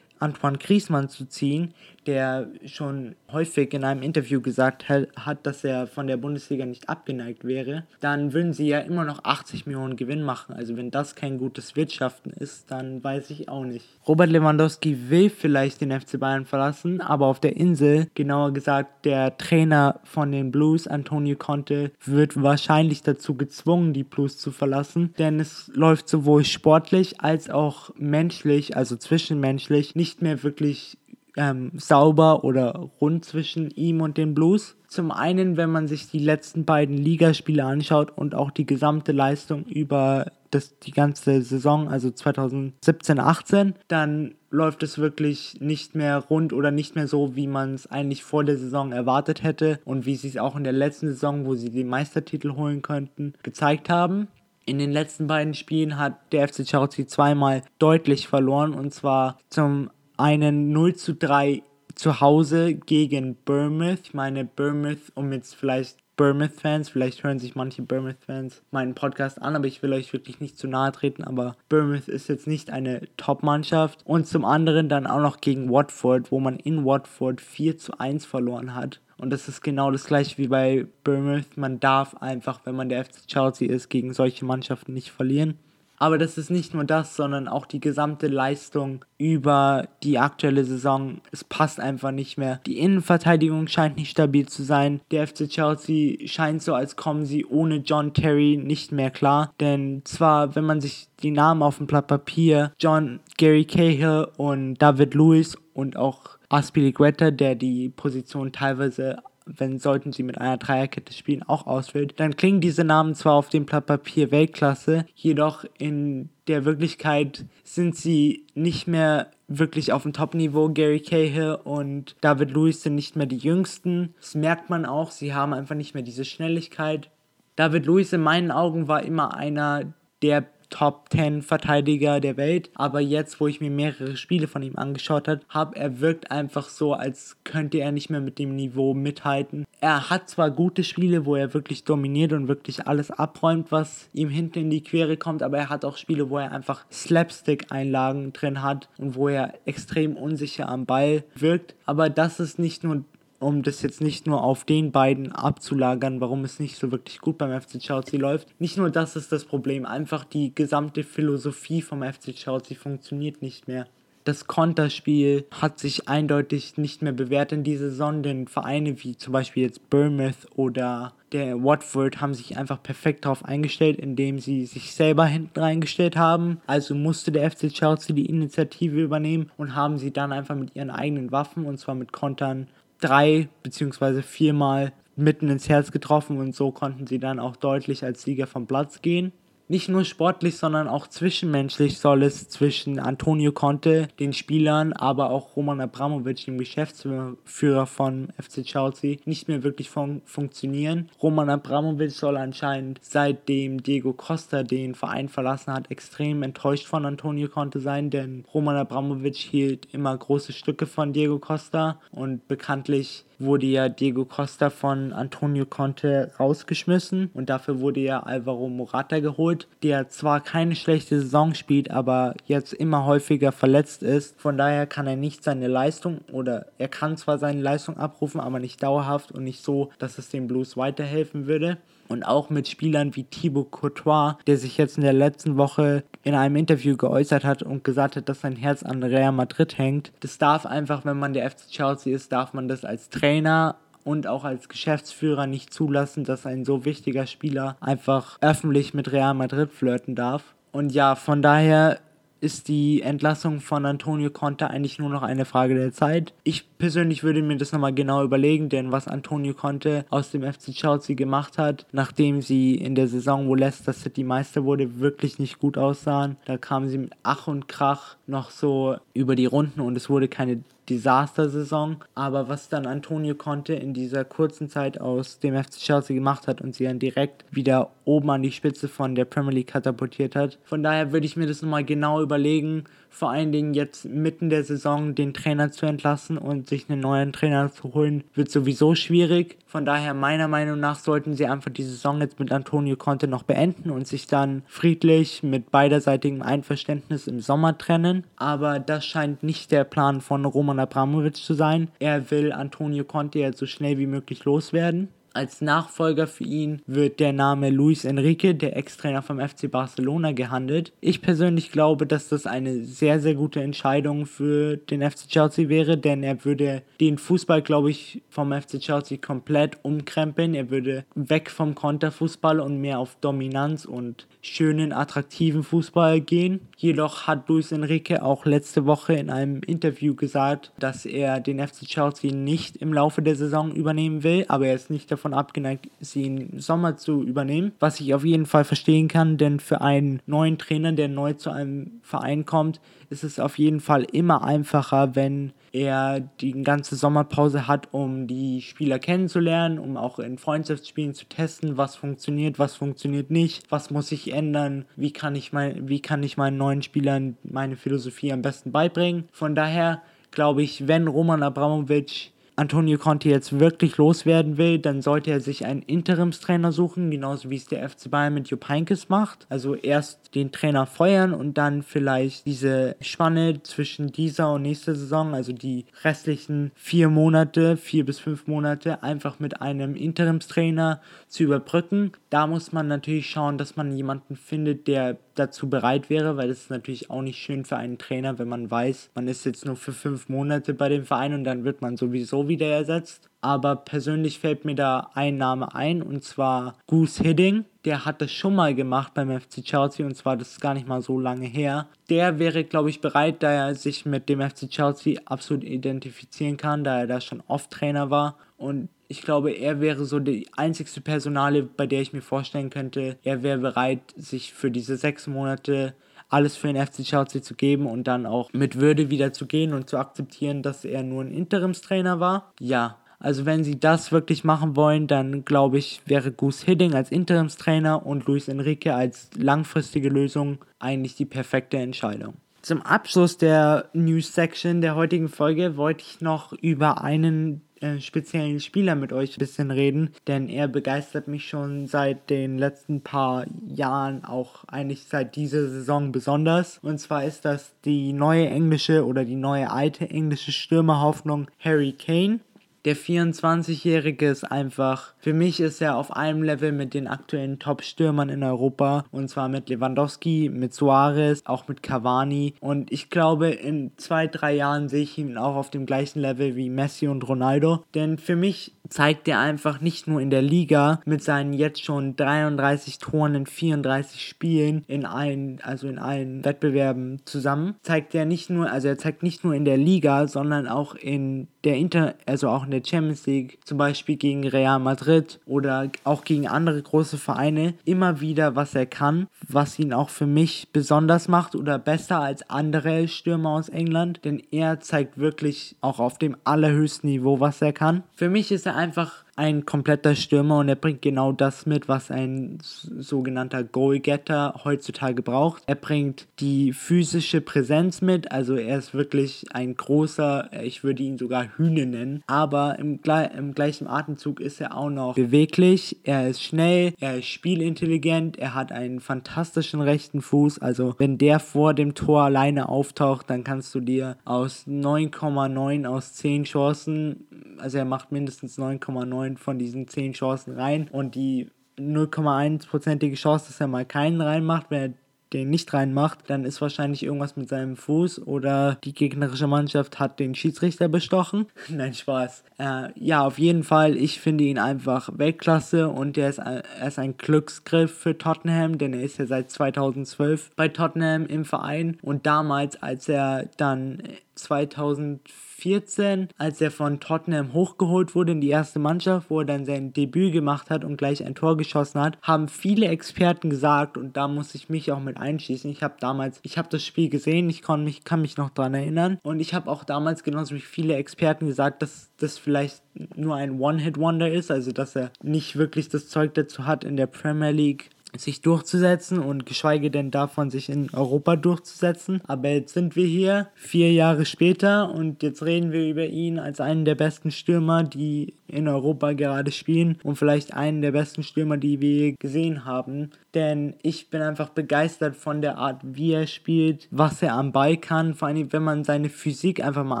Antoine 0.18 0.58
Griezmann 0.58 1.08
zu 1.08 1.26
ziehen, 1.26 1.74
der 2.06 2.48
schon 2.64 3.14
häufig 3.30 3.74
in 3.74 3.84
einem 3.84 4.02
Interview 4.02 4.40
gesagt 4.40 4.88
hat, 4.88 5.46
dass 5.46 5.64
er 5.64 5.86
von 5.86 6.06
der 6.06 6.16
Bundesliga 6.16 6.64
nicht 6.64 6.88
abgeneigt 6.88 7.44
wäre, 7.44 7.84
dann 8.00 8.32
würden 8.32 8.52
sie 8.52 8.68
ja 8.68 8.78
immer 8.80 9.04
noch 9.04 9.24
80 9.24 9.66
Millionen 9.66 9.96
Gewinn 9.96 10.22
machen. 10.22 10.54
Also 10.54 10.76
wenn 10.76 10.90
das 10.90 11.14
kein 11.14 11.38
gutes 11.38 11.76
Wirtschaften 11.76 12.30
ist, 12.30 12.70
dann 12.70 13.02
weiß 13.02 13.30
ich 13.30 13.48
auch 13.48 13.64
nicht. 13.64 13.86
Robert 14.06 14.30
Lewandowski 14.30 15.10
will 15.10 15.30
vielleicht 15.30 15.80
den 15.80 15.98
FC 15.98 16.18
Bayern 16.18 16.46
verlassen, 16.46 17.00
aber 17.00 17.26
auf 17.26 17.40
der 17.40 17.56
Insel, 17.56 18.08
genauer 18.14 18.52
gesagt 18.52 19.04
der 19.04 19.36
Trainer 19.36 20.00
von 20.04 20.32
den 20.32 20.50
Blues, 20.50 20.86
Antonio 20.86 21.36
Conte, 21.36 21.92
wird 22.04 22.40
wahrscheinlich 22.40 23.02
dazu 23.02 23.34
gezwungen, 23.34 23.92
die 23.92 24.04
Blues 24.04 24.38
zu 24.38 24.50
verlassen, 24.50 25.14
denn 25.18 25.40
es 25.40 25.70
läuft 25.74 26.08
sowohl 26.08 26.44
sportlich 26.44 27.20
als 27.20 27.50
auch 27.50 27.90
menschlich, 27.96 28.76
also 28.76 28.96
zwischenmenschlich, 28.96 29.94
nicht 29.94 30.22
mehr 30.22 30.42
wirklich 30.42 30.98
ähm, 31.36 31.72
sauber 31.76 32.44
oder 32.44 32.90
rund 33.00 33.24
zwischen 33.24 33.70
ihm 33.70 34.00
und 34.00 34.16
den 34.16 34.34
Blues. 34.34 34.76
Zum 34.88 35.10
einen, 35.10 35.56
wenn 35.56 35.70
man 35.70 35.88
sich 35.88 36.10
die 36.10 36.18
letzten 36.18 36.64
beiden 36.64 36.96
Ligaspiele 36.96 37.64
anschaut 37.64 38.12
und 38.16 38.34
auch 38.34 38.50
die 38.50 38.66
gesamte 38.66 39.12
Leistung 39.12 39.64
über 39.64 40.26
das, 40.50 40.78
die 40.78 40.92
ganze 40.92 41.42
Saison, 41.42 41.88
also 41.88 42.10
2017, 42.10 43.18
18, 43.18 43.74
dann 43.88 44.34
läuft 44.50 44.82
es 44.82 44.98
wirklich 44.98 45.58
nicht 45.60 45.94
mehr 45.94 46.18
rund 46.18 46.52
oder 46.52 46.70
nicht 46.70 46.94
mehr 46.94 47.08
so, 47.08 47.36
wie 47.36 47.46
man 47.46 47.74
es 47.74 47.90
eigentlich 47.90 48.24
vor 48.24 48.44
der 48.44 48.56
Saison 48.56 48.92
erwartet 48.92 49.42
hätte 49.42 49.80
und 49.84 50.06
wie 50.06 50.16
sie 50.16 50.28
es 50.28 50.38
auch 50.38 50.56
in 50.56 50.64
der 50.64 50.72
letzten 50.72 51.08
Saison, 51.08 51.44
wo 51.44 51.54
sie 51.54 51.70
den 51.70 51.88
Meistertitel 51.88 52.54
holen 52.54 52.80
könnten, 52.80 53.34
gezeigt 53.42 53.90
haben. 53.90 54.28
In 54.64 54.78
den 54.78 54.90
letzten 54.90 55.28
beiden 55.28 55.54
Spielen 55.54 55.96
hat 55.96 56.32
der 56.32 56.48
FC 56.48 56.64
Chelsea 56.64 57.06
zweimal 57.06 57.62
deutlich 57.78 58.26
verloren 58.26 58.74
und 58.74 58.92
zwar 58.92 59.38
zum 59.48 59.90
einen 60.16 60.70
0 60.72 60.96
zu 60.96 61.14
3 61.14 61.62
zu 61.94 62.20
Hause 62.20 62.74
gegen 62.74 63.36
Bournemouth. 63.44 64.00
Ich 64.04 64.14
meine 64.14 64.44
Bournemouth, 64.44 65.12
um 65.14 65.32
jetzt 65.32 65.54
vielleicht 65.54 65.98
Bournemouth-Fans, 66.16 66.88
vielleicht 66.88 67.22
hören 67.24 67.38
sich 67.38 67.54
manche 67.54 67.82
Bournemouth-Fans 67.82 68.62
meinen 68.70 68.94
Podcast 68.94 69.40
an, 69.40 69.54
aber 69.54 69.66
ich 69.66 69.82
will 69.82 69.92
euch 69.92 70.12
wirklich 70.12 70.40
nicht 70.40 70.58
zu 70.58 70.66
nahe 70.66 70.92
treten, 70.92 71.24
aber 71.24 71.56
Bournemouth 71.68 72.08
ist 72.08 72.28
jetzt 72.28 72.46
nicht 72.46 72.70
eine 72.70 73.02
Top-Mannschaft. 73.16 74.00
Und 74.04 74.26
zum 74.26 74.44
anderen 74.44 74.88
dann 74.88 75.06
auch 75.06 75.20
noch 75.20 75.40
gegen 75.40 75.70
Watford, 75.70 76.32
wo 76.32 76.40
man 76.40 76.56
in 76.56 76.84
Watford 76.84 77.40
4 77.40 77.76
zu 77.76 77.98
1 77.98 78.24
verloren 78.24 78.74
hat. 78.74 79.00
Und 79.18 79.30
das 79.30 79.48
ist 79.48 79.62
genau 79.62 79.90
das 79.90 80.04
gleiche 80.04 80.38
wie 80.38 80.48
bei 80.48 80.86
Bournemouth. 81.04 81.56
Man 81.56 81.80
darf 81.80 82.14
einfach, 82.16 82.60
wenn 82.64 82.76
man 82.76 82.88
der 82.88 83.04
FC 83.04 83.26
Chelsea 83.26 83.70
ist, 83.70 83.88
gegen 83.88 84.12
solche 84.12 84.44
Mannschaften 84.44 84.92
nicht 84.92 85.10
verlieren. 85.10 85.58
Aber 85.98 86.18
das 86.18 86.38
ist 86.38 86.50
nicht 86.50 86.74
nur 86.74 86.84
das, 86.84 87.16
sondern 87.16 87.48
auch 87.48 87.66
die 87.66 87.80
gesamte 87.80 88.28
Leistung 88.28 89.04
über 89.18 89.88
die 90.02 90.18
aktuelle 90.18 90.64
Saison. 90.64 91.20
Es 91.32 91.44
passt 91.44 91.80
einfach 91.80 92.10
nicht 92.10 92.38
mehr. 92.38 92.60
Die 92.66 92.78
Innenverteidigung 92.78 93.66
scheint 93.68 93.96
nicht 93.96 94.10
stabil 94.10 94.46
zu 94.46 94.62
sein. 94.62 95.00
Der 95.10 95.26
FC 95.26 95.48
Chelsea 95.48 96.26
scheint 96.26 96.62
so, 96.62 96.74
als 96.74 96.96
kommen 96.96 97.24
sie 97.24 97.44
ohne 97.46 97.76
John 97.76 98.12
Terry 98.12 98.60
nicht 98.62 98.92
mehr 98.92 99.10
klar. 99.10 99.52
Denn 99.60 100.02
zwar, 100.04 100.54
wenn 100.54 100.64
man 100.64 100.80
sich 100.80 101.08
die 101.22 101.30
Namen 101.30 101.62
auf 101.62 101.78
dem 101.78 101.86
Blatt 101.86 102.08
Papier, 102.08 102.72
John, 102.78 103.20
Gary 103.38 103.64
Cahill 103.64 104.28
und 104.36 104.76
David 104.76 105.14
Lewis 105.14 105.56
und 105.72 105.96
auch 105.96 106.36
Aspilicueta, 106.48 107.30
der 107.30 107.54
die 107.54 107.88
Position 107.88 108.52
teilweise 108.52 109.18
wenn 109.46 109.78
sollten 109.78 110.12
sie 110.12 110.22
mit 110.22 110.38
einer 110.38 110.56
Dreierkette 110.56 111.12
spielen, 111.12 111.42
auch 111.44 111.66
ausfällt, 111.66 112.18
dann 112.18 112.36
klingen 112.36 112.60
diese 112.60 112.84
Namen 112.84 113.14
zwar 113.14 113.34
auf 113.34 113.48
dem 113.48 113.64
Blatt 113.64 113.86
Papier 113.86 114.30
Weltklasse, 114.30 115.06
jedoch 115.14 115.64
in 115.78 116.28
der 116.48 116.64
Wirklichkeit 116.64 117.44
sind 117.62 117.96
sie 117.96 118.46
nicht 118.54 118.86
mehr 118.86 119.30
wirklich 119.48 119.92
auf 119.92 120.02
dem 120.02 120.12
Top-Niveau. 120.12 120.68
Gary 120.70 121.00
Cahill 121.00 121.58
und 121.62 122.16
David 122.20 122.50
Lewis 122.50 122.82
sind 122.82 122.96
nicht 122.96 123.16
mehr 123.16 123.26
die 123.26 123.36
jüngsten. 123.36 124.14
Das 124.20 124.34
merkt 124.34 124.70
man 124.70 124.84
auch, 124.84 125.10
sie 125.10 125.34
haben 125.34 125.52
einfach 125.52 125.76
nicht 125.76 125.94
mehr 125.94 126.02
diese 126.02 126.24
Schnelligkeit. 126.24 127.10
David 127.54 127.86
Lewis 127.86 128.12
in 128.12 128.20
meinen 128.20 128.50
Augen 128.50 128.88
war 128.88 129.02
immer 129.02 129.34
einer 129.34 129.92
der 130.22 130.44
Top 130.70 131.08
10 131.10 131.42
Verteidiger 131.42 132.20
der 132.20 132.36
Welt. 132.36 132.70
Aber 132.74 133.00
jetzt, 133.00 133.40
wo 133.40 133.46
ich 133.46 133.60
mir 133.60 133.70
mehrere 133.70 134.16
Spiele 134.16 134.48
von 134.48 134.62
ihm 134.62 134.76
angeschaut 134.76 135.28
habe, 135.28 135.40
hab, 135.48 135.76
er 135.76 136.00
wirkt 136.00 136.30
einfach 136.30 136.68
so, 136.68 136.94
als 136.94 137.36
könnte 137.44 137.78
er 137.78 137.92
nicht 137.92 138.10
mehr 138.10 138.20
mit 138.20 138.38
dem 138.38 138.56
Niveau 138.56 138.94
mithalten. 138.94 139.64
Er 139.80 140.10
hat 140.10 140.28
zwar 140.28 140.50
gute 140.50 140.84
Spiele, 140.84 141.26
wo 141.26 141.36
er 141.36 141.54
wirklich 141.54 141.84
dominiert 141.84 142.32
und 142.32 142.48
wirklich 142.48 142.86
alles 142.86 143.10
abräumt, 143.10 143.70
was 143.70 144.08
ihm 144.12 144.30
hinten 144.30 144.60
in 144.60 144.70
die 144.70 144.82
Quere 144.82 145.16
kommt, 145.16 145.42
aber 145.42 145.58
er 145.58 145.68
hat 145.68 145.84
auch 145.84 145.96
Spiele, 145.96 146.30
wo 146.30 146.38
er 146.38 146.52
einfach 146.52 146.86
Slapstick-Einlagen 146.90 148.32
drin 148.32 148.62
hat 148.62 148.88
und 148.98 149.14
wo 149.14 149.28
er 149.28 149.54
extrem 149.66 150.16
unsicher 150.16 150.68
am 150.68 150.86
Ball 150.86 151.24
wirkt. 151.34 151.74
Aber 151.84 152.08
das 152.10 152.40
ist 152.40 152.58
nicht 152.58 152.84
nur 152.84 153.04
um 153.38 153.62
das 153.62 153.82
jetzt 153.82 154.00
nicht 154.00 154.26
nur 154.26 154.42
auf 154.42 154.64
den 154.64 154.92
beiden 154.92 155.32
abzulagern, 155.32 156.20
warum 156.20 156.44
es 156.44 156.58
nicht 156.58 156.76
so 156.76 156.90
wirklich 156.90 157.20
gut 157.20 157.38
beim 157.38 157.60
FC 157.60 157.78
Chelsea 157.78 158.18
läuft. 158.18 158.48
Nicht 158.60 158.76
nur 158.76 158.90
das 158.90 159.16
ist 159.16 159.32
das 159.32 159.44
Problem, 159.44 159.86
einfach 159.86 160.24
die 160.24 160.54
gesamte 160.54 161.04
Philosophie 161.04 161.82
vom 161.82 162.02
FC 162.02 162.34
Chelsea 162.34 162.76
funktioniert 162.76 163.42
nicht 163.42 163.68
mehr. 163.68 163.86
Das 164.26 164.48
Konterspiel 164.48 165.46
hat 165.52 165.78
sich 165.78 166.08
eindeutig 166.08 166.78
nicht 166.78 167.00
mehr 167.00 167.12
bewährt 167.12 167.52
in 167.52 167.62
dieser 167.62 167.90
Saison, 167.90 168.24
denn 168.24 168.48
Vereine 168.48 169.04
wie 169.04 169.16
zum 169.16 169.32
Beispiel 169.32 169.62
jetzt 169.62 169.88
Bournemouth 169.88 170.48
oder 170.56 171.12
der 171.30 171.62
Watford 171.62 172.20
haben 172.20 172.34
sich 172.34 172.56
einfach 172.56 172.82
perfekt 172.82 173.24
darauf 173.24 173.44
eingestellt, 173.44 174.00
indem 174.00 174.40
sie 174.40 174.66
sich 174.66 174.94
selber 174.94 175.26
hinten 175.26 175.60
reingestellt 175.60 176.16
haben. 176.16 176.60
Also 176.66 176.96
musste 176.96 177.30
der 177.30 177.48
FC 177.48 177.68
Chelsea 177.68 178.16
die 178.16 178.26
Initiative 178.26 179.00
übernehmen 179.00 179.52
und 179.56 179.76
haben 179.76 179.96
sie 179.96 180.12
dann 180.12 180.32
einfach 180.32 180.56
mit 180.56 180.74
ihren 180.74 180.90
eigenen 180.90 181.30
Waffen 181.30 181.64
und 181.64 181.78
zwar 181.78 181.94
mit 181.94 182.12
Kontern 182.12 182.66
drei 183.00 183.48
beziehungsweise 183.62 184.22
viermal 184.22 184.92
mitten 185.16 185.48
ins 185.48 185.68
Herz 185.68 185.92
getroffen 185.92 186.38
und 186.38 186.54
so 186.54 186.70
konnten 186.70 187.06
sie 187.06 187.18
dann 187.18 187.40
auch 187.40 187.56
deutlich 187.56 188.04
als 188.04 188.22
Sieger 188.22 188.46
vom 188.46 188.66
Platz 188.66 189.00
gehen. 189.02 189.32
Nicht 189.68 189.88
nur 189.88 190.04
sportlich, 190.04 190.58
sondern 190.58 190.86
auch 190.86 191.08
zwischenmenschlich 191.08 191.98
soll 191.98 192.22
es 192.22 192.48
zwischen 192.48 193.00
Antonio 193.00 193.50
Conte, 193.50 194.06
den 194.20 194.32
Spielern, 194.32 194.92
aber 194.92 195.30
auch 195.30 195.56
Roman 195.56 195.80
Abramovic, 195.80 196.44
dem 196.44 196.58
Geschäftsführer 196.58 197.86
von 197.86 198.28
FC 198.40 198.62
Chelsea, 198.62 199.16
nicht 199.24 199.48
mehr 199.48 199.64
wirklich 199.64 199.90
fun 199.90 200.22
funktionieren. 200.24 201.10
Roman 201.20 201.50
Abramovic 201.50 202.12
soll 202.12 202.36
anscheinend 202.36 203.00
seitdem 203.02 203.82
Diego 203.82 204.12
Costa 204.12 204.62
den 204.62 204.94
Verein 204.94 205.28
verlassen 205.28 205.72
hat, 205.72 205.90
extrem 205.90 206.44
enttäuscht 206.44 206.86
von 206.86 207.04
Antonio 207.04 207.48
Conte 207.48 207.80
sein, 207.80 208.10
denn 208.10 208.44
Roman 208.54 208.76
Abramovic 208.76 209.36
hielt 209.36 209.92
immer 209.92 210.16
große 210.16 210.52
Stücke 210.52 210.86
von 210.86 211.12
Diego 211.12 211.40
Costa 211.40 212.00
und 212.12 212.46
bekanntlich 212.46 213.24
wurde 213.38 213.66
ja 213.66 213.88
Diego 213.88 214.24
Costa 214.24 214.70
von 214.70 215.12
Antonio 215.12 215.66
Conte 215.66 216.30
rausgeschmissen 216.38 217.30
und 217.34 217.50
dafür 217.50 217.80
wurde 217.80 218.00
ja 218.00 218.20
Alvaro 218.20 218.68
Morata 218.68 219.20
geholt, 219.20 219.68
der 219.82 220.08
zwar 220.08 220.40
keine 220.40 220.76
schlechte 220.76 221.20
Saison 221.20 221.54
spielt, 221.54 221.90
aber 221.90 222.34
jetzt 222.46 222.72
immer 222.72 223.06
häufiger 223.06 223.52
verletzt 223.52 224.02
ist. 224.02 224.40
Von 224.40 224.56
daher 224.56 224.86
kann 224.86 225.06
er 225.06 225.16
nicht 225.16 225.44
seine 225.44 225.68
Leistung 225.68 226.20
oder 226.32 226.66
er 226.78 226.88
kann 226.88 227.16
zwar 227.16 227.38
seine 227.38 227.60
Leistung 227.60 227.96
abrufen, 227.96 228.40
aber 228.40 228.58
nicht 228.58 228.82
dauerhaft 228.82 229.32
und 229.32 229.44
nicht 229.44 229.62
so, 229.62 229.90
dass 229.98 230.18
es 230.18 230.28
dem 230.28 230.46
Blues 230.46 230.76
weiterhelfen 230.76 231.46
würde 231.46 231.78
und 232.08 232.24
auch 232.24 232.50
mit 232.50 232.68
Spielern 232.68 233.14
wie 233.16 233.24
Thibaut 233.24 233.70
Courtois, 233.70 234.36
der 234.46 234.56
sich 234.56 234.76
jetzt 234.78 234.96
in 234.96 235.02
der 235.02 235.12
letzten 235.12 235.56
Woche 235.56 236.04
in 236.22 236.34
einem 236.34 236.56
Interview 236.56 236.96
geäußert 236.96 237.44
hat 237.44 237.62
und 237.62 237.84
gesagt 237.84 238.16
hat, 238.16 238.28
dass 238.28 238.40
sein 238.40 238.56
Herz 238.56 238.82
an 238.82 239.02
Real 239.02 239.32
Madrid 239.32 239.78
hängt. 239.78 240.12
Das 240.20 240.38
darf 240.38 240.66
einfach, 240.66 241.04
wenn 241.04 241.18
man 241.18 241.32
der 241.32 241.50
FC 241.50 241.68
Chelsea 241.70 242.14
ist, 242.14 242.32
darf 242.32 242.52
man 242.52 242.68
das 242.68 242.84
als 242.84 243.10
Trainer 243.10 243.76
und 244.04 244.26
auch 244.26 244.44
als 244.44 244.68
Geschäftsführer 244.68 245.46
nicht 245.46 245.74
zulassen, 245.74 246.24
dass 246.24 246.46
ein 246.46 246.64
so 246.64 246.84
wichtiger 246.84 247.26
Spieler 247.26 247.76
einfach 247.80 248.38
öffentlich 248.40 248.94
mit 248.94 249.10
Real 249.10 249.34
Madrid 249.34 249.72
flirten 249.72 250.14
darf. 250.14 250.54
Und 250.70 250.92
ja, 250.92 251.14
von 251.14 251.42
daher 251.42 251.98
ist 252.40 252.68
die 252.68 253.02
Entlassung 253.02 253.60
von 253.60 253.86
Antonio 253.86 254.30
Conte 254.30 254.68
eigentlich 254.68 254.98
nur 254.98 255.08
noch 255.08 255.22
eine 255.22 255.44
Frage 255.44 255.74
der 255.74 255.92
Zeit. 255.92 256.34
Ich 256.44 256.68
persönlich 256.78 257.22
würde 257.22 257.42
mir 257.42 257.56
das 257.56 257.72
nochmal 257.72 257.94
genau 257.94 258.22
überlegen, 258.22 258.68
denn 258.68 258.92
was 258.92 259.08
Antonio 259.08 259.54
Conte 259.54 260.04
aus 260.10 260.30
dem 260.30 260.42
FC 260.42 260.72
Chelsea 260.72 261.16
gemacht 261.16 261.58
hat, 261.58 261.86
nachdem 261.92 262.42
sie 262.42 262.74
in 262.74 262.94
der 262.94 263.08
Saison, 263.08 263.48
wo 263.48 263.54
Leicester 263.54 263.92
City 263.92 264.24
Meister 264.24 264.64
wurde, 264.64 265.00
wirklich 265.00 265.38
nicht 265.38 265.58
gut 265.58 265.78
aussahen. 265.78 266.36
Da 266.44 266.58
kamen 266.58 266.88
sie 266.88 266.98
mit 266.98 267.12
Ach 267.22 267.46
und 267.46 267.68
Krach 267.68 268.16
noch 268.26 268.50
so 268.50 268.96
über 269.14 269.36
die 269.36 269.46
Runden 269.46 269.80
und 269.80 269.96
es 269.96 270.10
wurde 270.10 270.28
keine 270.28 270.62
Desaster-Saison. 270.88 272.04
Aber 272.14 272.48
was 272.48 272.68
dann 272.68 272.86
Antonio 272.86 273.34
Conte 273.34 273.74
in 273.74 273.94
dieser 273.94 274.24
kurzen 274.24 274.68
Zeit 274.68 275.00
aus 275.00 275.38
dem 275.38 275.54
FC 275.54 275.78
Chelsea 275.78 276.14
gemacht 276.14 276.48
hat 276.48 276.60
und 276.60 276.74
sie 276.74 276.84
dann 276.84 276.98
direkt 276.98 277.44
wieder 277.50 277.90
oben 278.04 278.30
an 278.30 278.42
die 278.42 278.52
Spitze 278.52 278.88
von 278.88 279.14
der 279.14 279.24
Premier 279.24 279.52
League 279.52 279.68
katapultiert 279.68 280.36
hat. 280.36 280.58
Von 280.64 280.82
daher 280.82 281.12
würde 281.12 281.26
ich 281.26 281.36
mir 281.36 281.46
das 281.46 281.62
nochmal 281.62 281.84
genau 281.84 282.22
überlegen 282.22 282.84
vor 283.10 283.30
allen 283.30 283.52
Dingen 283.52 283.74
jetzt 283.74 284.04
mitten 284.04 284.50
der 284.50 284.64
Saison 284.64 285.14
den 285.14 285.34
Trainer 285.34 285.70
zu 285.72 285.86
entlassen 285.86 286.38
und 286.38 286.68
sich 286.68 286.88
einen 286.88 287.00
neuen 287.00 287.32
Trainer 287.32 287.72
zu 287.72 287.94
holen, 287.94 288.24
wird 288.34 288.50
sowieso 288.50 288.94
schwierig. 288.94 289.58
Von 289.66 289.84
daher 289.84 290.14
meiner 290.14 290.48
Meinung 290.48 290.80
nach 290.80 290.98
sollten 290.98 291.34
sie 291.34 291.46
einfach 291.46 291.70
die 291.70 291.82
Saison 291.82 292.20
jetzt 292.20 292.38
mit 292.38 292.52
Antonio 292.52 292.96
Conte 292.96 293.28
noch 293.28 293.42
beenden 293.42 293.90
und 293.90 294.06
sich 294.06 294.26
dann 294.26 294.62
friedlich 294.66 295.42
mit 295.42 295.70
beiderseitigem 295.70 296.42
Einverständnis 296.42 297.26
im 297.26 297.40
Sommer 297.40 297.76
trennen. 297.76 298.24
Aber 298.36 298.78
das 298.78 299.04
scheint 299.04 299.42
nicht 299.42 299.70
der 299.70 299.84
Plan 299.84 300.20
von 300.20 300.44
Roman 300.44 300.78
Abramovic 300.78 301.36
zu 301.36 301.54
sein. 301.54 301.88
Er 301.98 302.30
will 302.30 302.52
Antonio 302.52 303.04
Conte 303.04 303.38
jetzt 303.38 303.58
so 303.58 303.66
schnell 303.66 303.98
wie 303.98 304.06
möglich 304.06 304.44
loswerden. 304.44 305.08
Als 305.36 305.60
Nachfolger 305.60 306.26
für 306.26 306.44
ihn 306.44 306.80
wird 306.86 307.20
der 307.20 307.34
Name 307.34 307.68
Luis 307.68 308.06
Enrique, 308.06 308.54
der 308.54 308.74
Ex-Trainer 308.74 309.20
vom 309.20 309.38
FC 309.38 309.70
Barcelona, 309.70 310.32
gehandelt. 310.32 310.94
Ich 311.02 311.20
persönlich 311.20 311.70
glaube, 311.70 312.06
dass 312.06 312.30
das 312.30 312.46
eine 312.46 312.86
sehr, 312.86 313.20
sehr 313.20 313.34
gute 313.34 313.60
Entscheidung 313.60 314.24
für 314.24 314.78
den 314.78 315.02
FC 315.02 315.28
Chelsea 315.28 315.68
wäre, 315.68 315.98
denn 315.98 316.22
er 316.22 316.46
würde 316.46 316.84
den 317.00 317.18
Fußball, 317.18 317.60
glaube 317.60 317.90
ich, 317.90 318.22
vom 318.30 318.50
FC 318.50 318.80
Chelsea 318.80 319.18
komplett 319.18 319.76
umkrempeln. 319.82 320.54
Er 320.54 320.70
würde 320.70 321.04
weg 321.14 321.50
vom 321.50 321.74
Konterfußball 321.74 322.58
und 322.58 322.80
mehr 322.80 322.98
auf 322.98 323.18
Dominanz 323.20 323.84
und 323.84 324.26
schönen, 324.40 324.94
attraktiven 324.94 325.64
Fußball 325.64 326.22
gehen. 326.22 326.60
Jedoch 326.78 327.26
hat 327.26 327.46
Luis 327.50 327.72
Enrique 327.72 328.22
auch 328.22 328.46
letzte 328.46 328.86
Woche 328.86 329.12
in 329.12 329.28
einem 329.28 329.60
Interview 329.62 330.14
gesagt, 330.14 330.72
dass 330.78 331.04
er 331.04 331.40
den 331.40 331.58
FC 331.58 331.80
Chelsea 331.80 332.32
nicht 332.32 332.76
im 332.76 332.94
Laufe 332.94 333.20
der 333.20 333.36
Saison 333.36 333.70
übernehmen 333.72 334.22
will, 334.22 334.46
aber 334.48 334.68
er 334.68 334.74
ist 334.74 334.88
nicht 334.88 335.10
davon 335.10 335.25
davon 335.26 335.34
abgeneigt, 335.34 335.88
sie 336.00 336.26
im 336.26 336.60
Sommer 336.60 336.96
zu 336.96 337.22
übernehmen, 337.22 337.72
was 337.80 338.00
ich 338.00 338.14
auf 338.14 338.24
jeden 338.24 338.46
Fall 338.46 338.64
verstehen 338.64 339.08
kann, 339.08 339.36
denn 339.38 339.60
für 339.60 339.80
einen 339.80 340.20
neuen 340.26 340.58
Trainer, 340.58 340.92
der 340.92 341.08
neu 341.08 341.32
zu 341.32 341.50
einem 341.50 342.00
Verein 342.02 342.44
kommt, 342.44 342.80
ist 343.10 343.24
es 343.24 343.38
auf 343.38 343.58
jeden 343.58 343.80
Fall 343.80 344.04
immer 344.04 344.44
einfacher, 344.44 345.14
wenn 345.14 345.52
er 345.72 346.20
die 346.20 346.62
ganze 346.62 346.96
Sommerpause 346.96 347.66
hat, 347.66 347.88
um 347.92 348.26
die 348.26 348.62
Spieler 348.62 348.98
kennenzulernen, 348.98 349.78
um 349.78 349.96
auch 349.96 350.18
in 350.18 350.38
Freundschaftsspielen 350.38 351.14
zu 351.14 351.26
testen, 351.26 351.76
was 351.76 351.96
funktioniert, 351.96 352.58
was 352.58 352.76
funktioniert 352.76 353.30
nicht, 353.30 353.70
was 353.70 353.90
muss 353.90 354.12
ich 354.12 354.32
ändern, 354.32 354.86
wie 354.96 355.12
kann 355.12 355.34
ich, 355.34 355.52
mein, 355.52 355.88
wie 355.88 356.00
kann 356.00 356.22
ich 356.22 356.36
meinen 356.36 356.56
neuen 356.56 356.82
Spielern 356.82 357.36
meine 357.42 357.76
Philosophie 357.76 358.32
am 358.32 358.42
besten 358.42 358.72
beibringen. 358.72 359.24
Von 359.32 359.54
daher 359.54 360.02
glaube 360.30 360.62
ich, 360.62 360.86
wenn 360.88 361.08
Roman 361.08 361.42
Abramovic 361.42 362.32
Antonio 362.58 362.96
Conte 362.96 363.28
jetzt 363.28 363.60
wirklich 363.60 363.98
loswerden 363.98 364.56
will, 364.56 364.78
dann 364.78 365.02
sollte 365.02 365.30
er 365.30 365.40
sich 365.40 365.66
einen 365.66 365.82
Interimstrainer 365.82 366.72
suchen, 366.72 367.10
genauso 367.10 367.50
wie 367.50 367.56
es 367.56 367.66
der 367.66 367.86
FC 367.86 368.10
Bayern 368.10 368.32
mit 368.32 368.48
Jupp 368.48 368.66
Heynckes 368.68 369.10
macht. 369.10 369.46
Also 369.50 369.74
erst 369.74 370.34
den 370.34 370.52
Trainer 370.52 370.86
feuern 370.86 371.34
und 371.34 371.58
dann 371.58 371.82
vielleicht 371.82 372.46
diese 372.46 372.96
Spanne 373.02 373.62
zwischen 373.62 374.10
dieser 374.10 374.54
und 374.54 374.62
nächster 374.62 374.94
Saison, 374.94 375.34
also 375.34 375.52
die 375.52 375.84
restlichen 376.02 376.72
vier 376.74 377.10
Monate, 377.10 377.76
vier 377.76 378.06
bis 378.06 378.18
fünf 378.18 378.46
Monate, 378.46 379.02
einfach 379.02 379.38
mit 379.38 379.60
einem 379.60 379.94
Interimstrainer 379.94 381.02
zu 381.28 381.42
überbrücken. 381.42 382.12
Da 382.30 382.46
muss 382.46 382.72
man 382.72 382.88
natürlich 382.88 383.28
schauen, 383.28 383.58
dass 383.58 383.76
man 383.76 383.94
jemanden 383.94 384.34
findet, 384.34 384.86
der 384.86 385.18
dazu 385.38 385.68
bereit 385.68 386.10
wäre, 386.10 386.36
weil 386.36 386.50
es 386.50 386.62
ist 386.62 386.70
natürlich 386.70 387.10
auch 387.10 387.22
nicht 387.22 387.38
schön 387.38 387.64
für 387.64 387.76
einen 387.76 387.98
Trainer, 387.98 388.38
wenn 388.38 388.48
man 388.48 388.70
weiß, 388.70 389.10
man 389.14 389.28
ist 389.28 389.44
jetzt 389.44 389.64
nur 389.64 389.76
für 389.76 389.92
fünf 389.92 390.28
Monate 390.28 390.74
bei 390.74 390.88
dem 390.88 391.04
Verein 391.04 391.34
und 391.34 391.44
dann 391.44 391.64
wird 391.64 391.82
man 391.82 391.96
sowieso 391.96 392.48
wieder 392.48 392.66
ersetzt. 392.66 393.28
Aber 393.40 393.76
persönlich 393.76 394.40
fällt 394.40 394.64
mir 394.64 394.74
da 394.74 395.10
ein 395.14 395.36
Name 395.36 395.74
ein 395.74 396.02
und 396.02 396.24
zwar 396.24 396.76
Goose 396.86 397.22
Hidding. 397.22 397.64
Der 397.84 398.04
hat 398.04 398.20
das 398.20 398.32
schon 398.32 398.56
mal 398.56 398.74
gemacht 398.74 399.14
beim 399.14 399.30
FC 399.30 399.62
Chelsea 399.62 400.04
und 400.04 400.16
zwar 400.16 400.36
das 400.36 400.52
ist 400.52 400.60
gar 400.60 400.74
nicht 400.74 400.88
mal 400.88 401.00
so 401.00 401.20
lange 401.20 401.46
her. 401.46 401.86
Der 402.10 402.40
wäre, 402.40 402.64
glaube 402.64 402.90
ich, 402.90 403.00
bereit, 403.00 403.42
da 403.42 403.50
er 403.52 403.74
sich 403.74 404.04
mit 404.04 404.28
dem 404.28 404.40
FC 404.40 404.68
Chelsea 404.68 405.20
absolut 405.26 405.62
identifizieren 405.62 406.56
kann, 406.56 406.82
da 406.82 407.00
er 407.00 407.06
da 407.06 407.20
schon 407.20 407.42
oft 407.46 407.70
Trainer 407.70 408.10
war 408.10 408.36
und 408.56 408.88
ich 409.08 409.22
glaube, 409.22 409.52
er 409.52 409.80
wäre 409.80 410.04
so 410.04 410.18
die 410.18 410.48
einzigste 410.56 411.00
Personale, 411.00 411.62
bei 411.62 411.86
der 411.86 412.00
ich 412.00 412.12
mir 412.12 412.22
vorstellen 412.22 412.70
könnte, 412.70 413.18
er 413.22 413.42
wäre 413.42 413.58
bereit, 413.58 414.00
sich 414.16 414.52
für 414.52 414.70
diese 414.70 414.96
sechs 414.96 415.26
Monate 415.26 415.94
alles 416.28 416.56
für 416.56 416.72
den 416.72 416.84
FC 416.84 417.04
Chelsea 417.04 417.42
zu 417.42 417.54
geben 417.54 417.86
und 417.86 418.04
dann 418.04 418.26
auch 418.26 418.52
mit 418.52 418.80
Würde 418.80 419.10
wieder 419.10 419.32
zu 419.32 419.46
gehen 419.46 419.72
und 419.72 419.88
zu 419.88 419.96
akzeptieren, 419.96 420.62
dass 420.62 420.84
er 420.84 421.02
nur 421.02 421.22
ein 421.22 421.30
Interimstrainer 421.30 422.18
war. 422.18 422.52
Ja, 422.58 422.96
also 423.18 423.46
wenn 423.46 423.64
sie 423.64 423.78
das 423.80 424.12
wirklich 424.12 424.44
machen 424.44 424.76
wollen, 424.76 425.06
dann 425.06 425.44
glaube 425.44 425.78
ich, 425.78 426.02
wäre 426.06 426.32
Goose 426.32 426.66
Hidding 426.66 426.94
als 426.94 427.10
Interimstrainer 427.10 428.04
und 428.04 428.26
Luis 428.26 428.48
Enrique 428.48 428.94
als 428.94 429.30
langfristige 429.36 430.08
Lösung 430.08 430.58
eigentlich 430.78 431.14
die 431.14 431.24
perfekte 431.24 431.78
Entscheidung. 431.78 432.34
Zum 432.62 432.82
Abschluss 432.82 433.38
der 433.38 433.88
News 433.92 434.34
Section 434.34 434.80
der 434.80 434.96
heutigen 434.96 435.28
Folge 435.28 435.76
wollte 435.76 436.02
ich 436.02 436.20
noch 436.20 436.52
über 436.52 437.02
einen 437.02 437.62
äh, 437.80 438.00
speziellen 438.00 438.60
Spieler 438.60 438.94
mit 438.94 439.12
euch 439.12 439.36
ein 439.36 439.38
bisschen 439.38 439.70
reden, 439.70 440.10
denn 440.26 440.48
er 440.48 440.68
begeistert 440.68 441.28
mich 441.28 441.48
schon 441.48 441.86
seit 441.86 442.30
den 442.30 442.58
letzten 442.58 443.02
paar 443.02 443.44
Jahren, 443.68 444.24
auch 444.24 444.64
eigentlich 444.66 445.04
seit 445.04 445.36
dieser 445.36 445.68
Saison 445.68 446.12
besonders. 446.12 446.78
Und 446.82 446.98
zwar 446.98 447.24
ist 447.24 447.44
das 447.44 447.72
die 447.84 448.12
neue 448.12 448.48
englische 448.48 449.04
oder 449.04 449.24
die 449.24 449.36
neue 449.36 449.70
alte 449.70 450.08
englische 450.08 450.52
Stürmerhoffnung 450.52 451.48
Harry 451.60 451.92
Kane. 451.92 452.40
Der 452.86 452.96
24-Jährige 452.96 454.28
ist 454.28 454.44
einfach, 454.44 455.14
für 455.18 455.32
mich 455.32 455.58
ist 455.58 455.82
er 455.82 455.96
auf 455.96 456.12
einem 456.12 456.44
Level 456.44 456.70
mit 456.70 456.94
den 456.94 457.08
aktuellen 457.08 457.58
Top-Stürmern 457.58 458.28
in 458.28 458.44
Europa. 458.44 459.04
Und 459.10 459.28
zwar 459.28 459.48
mit 459.48 459.68
Lewandowski, 459.68 460.48
mit 460.54 460.72
Suarez, 460.72 461.42
auch 461.46 461.66
mit 461.66 461.82
Cavani. 461.82 462.54
Und 462.60 462.92
ich 462.92 463.10
glaube, 463.10 463.48
in 463.48 463.90
zwei, 463.96 464.28
drei 464.28 464.54
Jahren 464.54 464.88
sehe 464.88 465.02
ich 465.02 465.18
ihn 465.18 465.36
auch 465.36 465.56
auf 465.56 465.70
dem 465.70 465.84
gleichen 465.84 466.20
Level 466.20 466.54
wie 466.54 466.70
Messi 466.70 467.08
und 467.08 467.26
Ronaldo. 467.26 467.82
Denn 467.96 468.18
für 468.18 468.36
mich 468.36 468.76
zeigt 468.88 469.26
er 469.26 469.40
einfach 469.40 469.80
nicht 469.80 470.06
nur 470.06 470.20
in 470.20 470.30
der 470.30 470.42
Liga 470.42 471.00
mit 471.04 471.22
seinen 471.22 471.52
jetzt 471.52 471.84
schon 471.84 472.14
33 472.14 472.98
Toren 472.98 473.34
in 473.34 473.46
34 473.46 474.24
Spielen 474.24 474.84
in 474.86 475.04
allen, 475.04 475.58
also 475.62 475.88
in 475.88 475.98
allen 475.98 476.44
Wettbewerben 476.44 477.20
zusammen, 477.24 477.74
zeigt 477.82 478.14
er 478.14 478.24
nicht 478.24 478.50
nur, 478.50 478.70
also 478.70 478.88
er 478.88 478.98
zeigt 478.98 479.22
nicht 479.24 479.44
nur 479.44 479.54
in 479.54 479.64
der 479.64 479.76
Liga, 479.76 480.28
sondern 480.28 480.68
auch 480.68 480.94
in 480.94 481.48
der 481.64 481.76
Inter, 481.76 482.14
also 482.26 482.48
auch 482.48 482.64
in 482.64 482.70
der 482.70 482.75
Champions 482.84 483.26
League, 483.26 483.58
zum 483.64 483.78
Beispiel 483.78 484.16
gegen 484.16 484.46
Real 484.46 484.78
Madrid 484.78 485.40
oder 485.46 485.90
auch 486.04 486.24
gegen 486.24 486.46
andere 486.46 486.82
große 486.82 487.18
Vereine, 487.18 487.74
immer 487.84 488.20
wieder, 488.20 488.56
was 488.56 488.74
er 488.74 488.86
kann, 488.86 489.28
was 489.46 489.78
ihn 489.78 489.92
auch 489.92 490.10
für 490.10 490.26
mich 490.26 490.68
besonders 490.72 491.28
macht 491.28 491.54
oder 491.54 491.78
besser 491.78 492.20
als 492.20 492.48
andere 492.48 493.08
Stürmer 493.08 493.50
aus 493.50 493.68
England, 493.68 494.24
denn 494.24 494.42
er 494.50 494.80
zeigt 494.80 495.18
wirklich 495.18 495.76
auch 495.80 496.00
auf 496.00 496.18
dem 496.18 496.36
allerhöchsten 496.44 497.10
Niveau, 497.10 497.40
was 497.40 497.60
er 497.62 497.72
kann. 497.72 498.02
Für 498.14 498.30
mich 498.30 498.50
ist 498.52 498.66
er 498.66 498.76
einfach 498.76 499.25
ein 499.36 499.66
kompletter 499.66 500.14
Stürmer 500.14 500.58
und 500.58 500.68
er 500.68 500.76
bringt 500.76 501.02
genau 501.02 501.30
das 501.30 501.66
mit, 501.66 501.88
was 501.88 502.10
ein 502.10 502.58
sogenannter 502.62 503.62
Goalgetter 503.64 504.62
heutzutage 504.64 505.22
braucht. 505.22 505.62
Er 505.66 505.74
bringt 505.74 506.26
die 506.40 506.72
physische 506.72 507.42
Präsenz 507.42 508.00
mit, 508.00 508.32
also 508.32 508.56
er 508.56 508.78
ist 508.78 508.94
wirklich 508.94 509.44
ein 509.52 509.76
großer, 509.76 510.50
ich 510.62 510.82
würde 510.84 511.02
ihn 511.02 511.18
sogar 511.18 511.56
Hühne 511.56 511.84
nennen, 511.84 512.22
aber 512.26 512.78
im, 512.78 512.98
im 513.36 513.54
gleichen 513.54 513.86
Atemzug 513.86 514.40
ist 514.40 514.60
er 514.60 514.76
auch 514.76 514.90
noch 514.90 515.14
beweglich, 515.14 515.98
er 516.04 516.28
ist 516.28 516.42
schnell, 516.42 516.94
er 516.98 517.18
ist 517.18 517.26
spielintelligent, 517.26 518.38
er 518.38 518.54
hat 518.54 518.72
einen 518.72 519.00
fantastischen 519.00 519.82
rechten 519.82 520.22
Fuß, 520.22 520.60
also 520.60 520.94
wenn 520.96 521.18
der 521.18 521.40
vor 521.40 521.74
dem 521.74 521.94
Tor 521.94 522.22
alleine 522.22 522.70
auftaucht, 522.70 523.28
dann 523.28 523.44
kannst 523.44 523.74
du 523.74 523.80
dir 523.80 524.16
aus 524.24 524.66
9,9 524.66 525.86
aus 525.86 526.14
10 526.14 526.44
Chancen, 526.44 527.26
also 527.58 527.76
er 527.76 527.84
macht 527.84 528.12
mindestens 528.12 528.58
9,9 528.58 529.25
neun 529.26 529.36
von 529.36 529.58
diesen 529.58 529.88
zehn 529.88 530.12
Chancen 530.12 530.54
rein 530.54 530.88
und 530.90 531.14
die 531.14 531.50
0,1%ige 531.78 533.16
Chance, 533.16 533.46
dass 533.48 533.60
er 533.60 533.66
mal 533.66 533.84
keinen 533.84 534.20
reinmacht, 534.20 534.70
wenn 534.70 534.82
er 534.82 534.94
den 535.32 535.50
nicht 535.50 535.74
reinmacht, 535.74 536.30
dann 536.30 536.44
ist 536.44 536.60
wahrscheinlich 536.60 537.02
irgendwas 537.02 537.36
mit 537.36 537.48
seinem 537.48 537.76
Fuß 537.76 538.26
oder 538.26 538.78
die 538.84 538.94
gegnerische 538.94 539.48
Mannschaft 539.48 539.98
hat 539.98 540.20
den 540.20 540.36
Schiedsrichter 540.36 540.88
bestochen. 540.88 541.46
Nein, 541.68 541.94
Spaß. 541.94 542.44
Äh, 542.58 542.90
ja, 542.94 543.26
auf 543.26 543.38
jeden 543.38 543.64
Fall, 543.64 543.96
ich 543.96 544.20
finde 544.20 544.44
ihn 544.44 544.58
einfach 544.58 545.10
Weltklasse 545.12 545.88
und 545.88 546.16
er 546.16 546.28
ist, 546.28 546.38
er 546.38 546.86
ist 546.86 547.00
ein 547.00 547.16
Glücksgriff 547.16 547.92
für 547.92 548.16
Tottenham, 548.16 548.78
denn 548.78 548.94
er 548.94 549.02
ist 549.02 549.18
ja 549.18 549.26
seit 549.26 549.50
2012 549.50 550.52
bei 550.54 550.68
Tottenham 550.68 551.26
im 551.26 551.44
Verein 551.44 551.98
und 552.02 552.24
damals, 552.24 552.80
als 552.80 553.08
er 553.08 553.48
dann 553.56 554.02
2014, 554.36 556.28
als 556.38 556.60
er 556.60 556.70
von 556.70 557.00
Tottenham 557.00 557.52
hochgeholt 557.52 558.14
wurde 558.14 558.32
in 558.32 558.40
die 558.40 558.50
erste 558.50 558.78
Mannschaft, 558.78 559.30
wo 559.30 559.40
er 559.40 559.46
dann 559.46 559.64
sein 559.64 559.92
Debüt 559.92 560.32
gemacht 560.32 560.70
hat 560.70 560.84
und 560.84 560.96
gleich 560.96 561.24
ein 561.24 561.34
Tor 561.34 561.56
geschossen 561.56 562.00
hat, 562.00 562.18
haben 562.22 562.48
viele 562.48 562.88
Experten 562.88 563.50
gesagt 563.50 563.96
und 563.96 564.16
da 564.16 564.28
muss 564.28 564.54
ich 564.54 564.68
mich 564.68 564.92
auch 564.92 565.00
mit 565.00 565.16
einschließen. 565.16 565.70
Ich 565.70 565.82
habe 565.82 565.96
damals, 565.98 566.38
ich 566.42 566.58
habe 566.58 566.68
das 566.70 566.84
Spiel 566.84 567.08
gesehen, 567.08 567.50
ich 567.50 567.62
kann 567.62 567.84
mich, 567.84 568.04
kann 568.04 568.20
mich 568.20 568.36
noch 568.36 568.50
daran 568.50 568.74
erinnern 568.74 569.18
und 569.22 569.40
ich 569.40 569.54
habe 569.54 569.70
auch 569.70 569.84
damals 569.84 570.22
genauso 570.22 570.54
wie 570.54 570.60
viele 570.60 570.94
Experten 570.96 571.46
gesagt, 571.46 571.82
dass 571.82 572.10
das 572.18 572.38
vielleicht 572.38 572.82
nur 573.14 573.34
ein 573.36 573.60
One-Hit-Wonder 573.60 574.30
ist, 574.30 574.50
also 574.50 574.72
dass 574.72 574.96
er 574.96 575.10
nicht 575.22 575.56
wirklich 575.56 575.88
das 575.88 576.08
Zeug 576.08 576.34
dazu 576.34 576.66
hat, 576.66 576.84
in 576.84 576.96
der 576.96 577.06
Premier 577.06 577.50
League 577.50 577.90
sich 578.20 578.40
durchzusetzen 578.40 579.18
und 579.18 579.46
geschweige 579.46 579.90
denn 579.90 580.10
davon, 580.10 580.50
sich 580.50 580.68
in 580.68 580.88
Europa 580.92 581.36
durchzusetzen. 581.36 582.20
Aber 582.26 582.48
jetzt 582.48 582.74
sind 582.74 582.96
wir 582.96 583.06
hier, 583.06 583.48
vier 583.54 583.92
Jahre 583.92 584.24
später, 584.24 584.90
und 584.90 585.22
jetzt 585.22 585.42
reden 585.42 585.72
wir 585.72 585.88
über 585.88 586.06
ihn 586.06 586.38
als 586.38 586.60
einen 586.60 586.84
der 586.84 586.94
besten 586.94 587.30
Stürmer, 587.30 587.82
die 587.82 588.34
in 588.48 588.68
Europa 588.68 589.12
gerade 589.12 589.50
spielen 589.50 589.98
und 590.02 590.16
vielleicht 590.16 590.54
einen 590.54 590.82
der 590.82 590.92
besten 590.92 591.22
Stürmer, 591.22 591.56
die 591.56 591.80
wir 591.80 592.12
gesehen 592.12 592.64
haben. 592.64 593.10
Denn 593.34 593.74
ich 593.82 594.08
bin 594.08 594.22
einfach 594.22 594.48
begeistert 594.50 595.16
von 595.16 595.42
der 595.42 595.58
Art, 595.58 595.80
wie 595.82 596.12
er 596.12 596.26
spielt, 596.26 596.88
was 596.90 597.20
er 597.22 597.34
am 597.34 597.52
Ball 597.52 597.76
kann. 597.76 598.14
Vor 598.14 598.28
allem, 598.28 598.52
wenn 598.52 598.62
man 598.62 598.84
seine 598.84 599.10
Physik 599.10 599.62
einfach 599.62 599.84
mal 599.84 600.00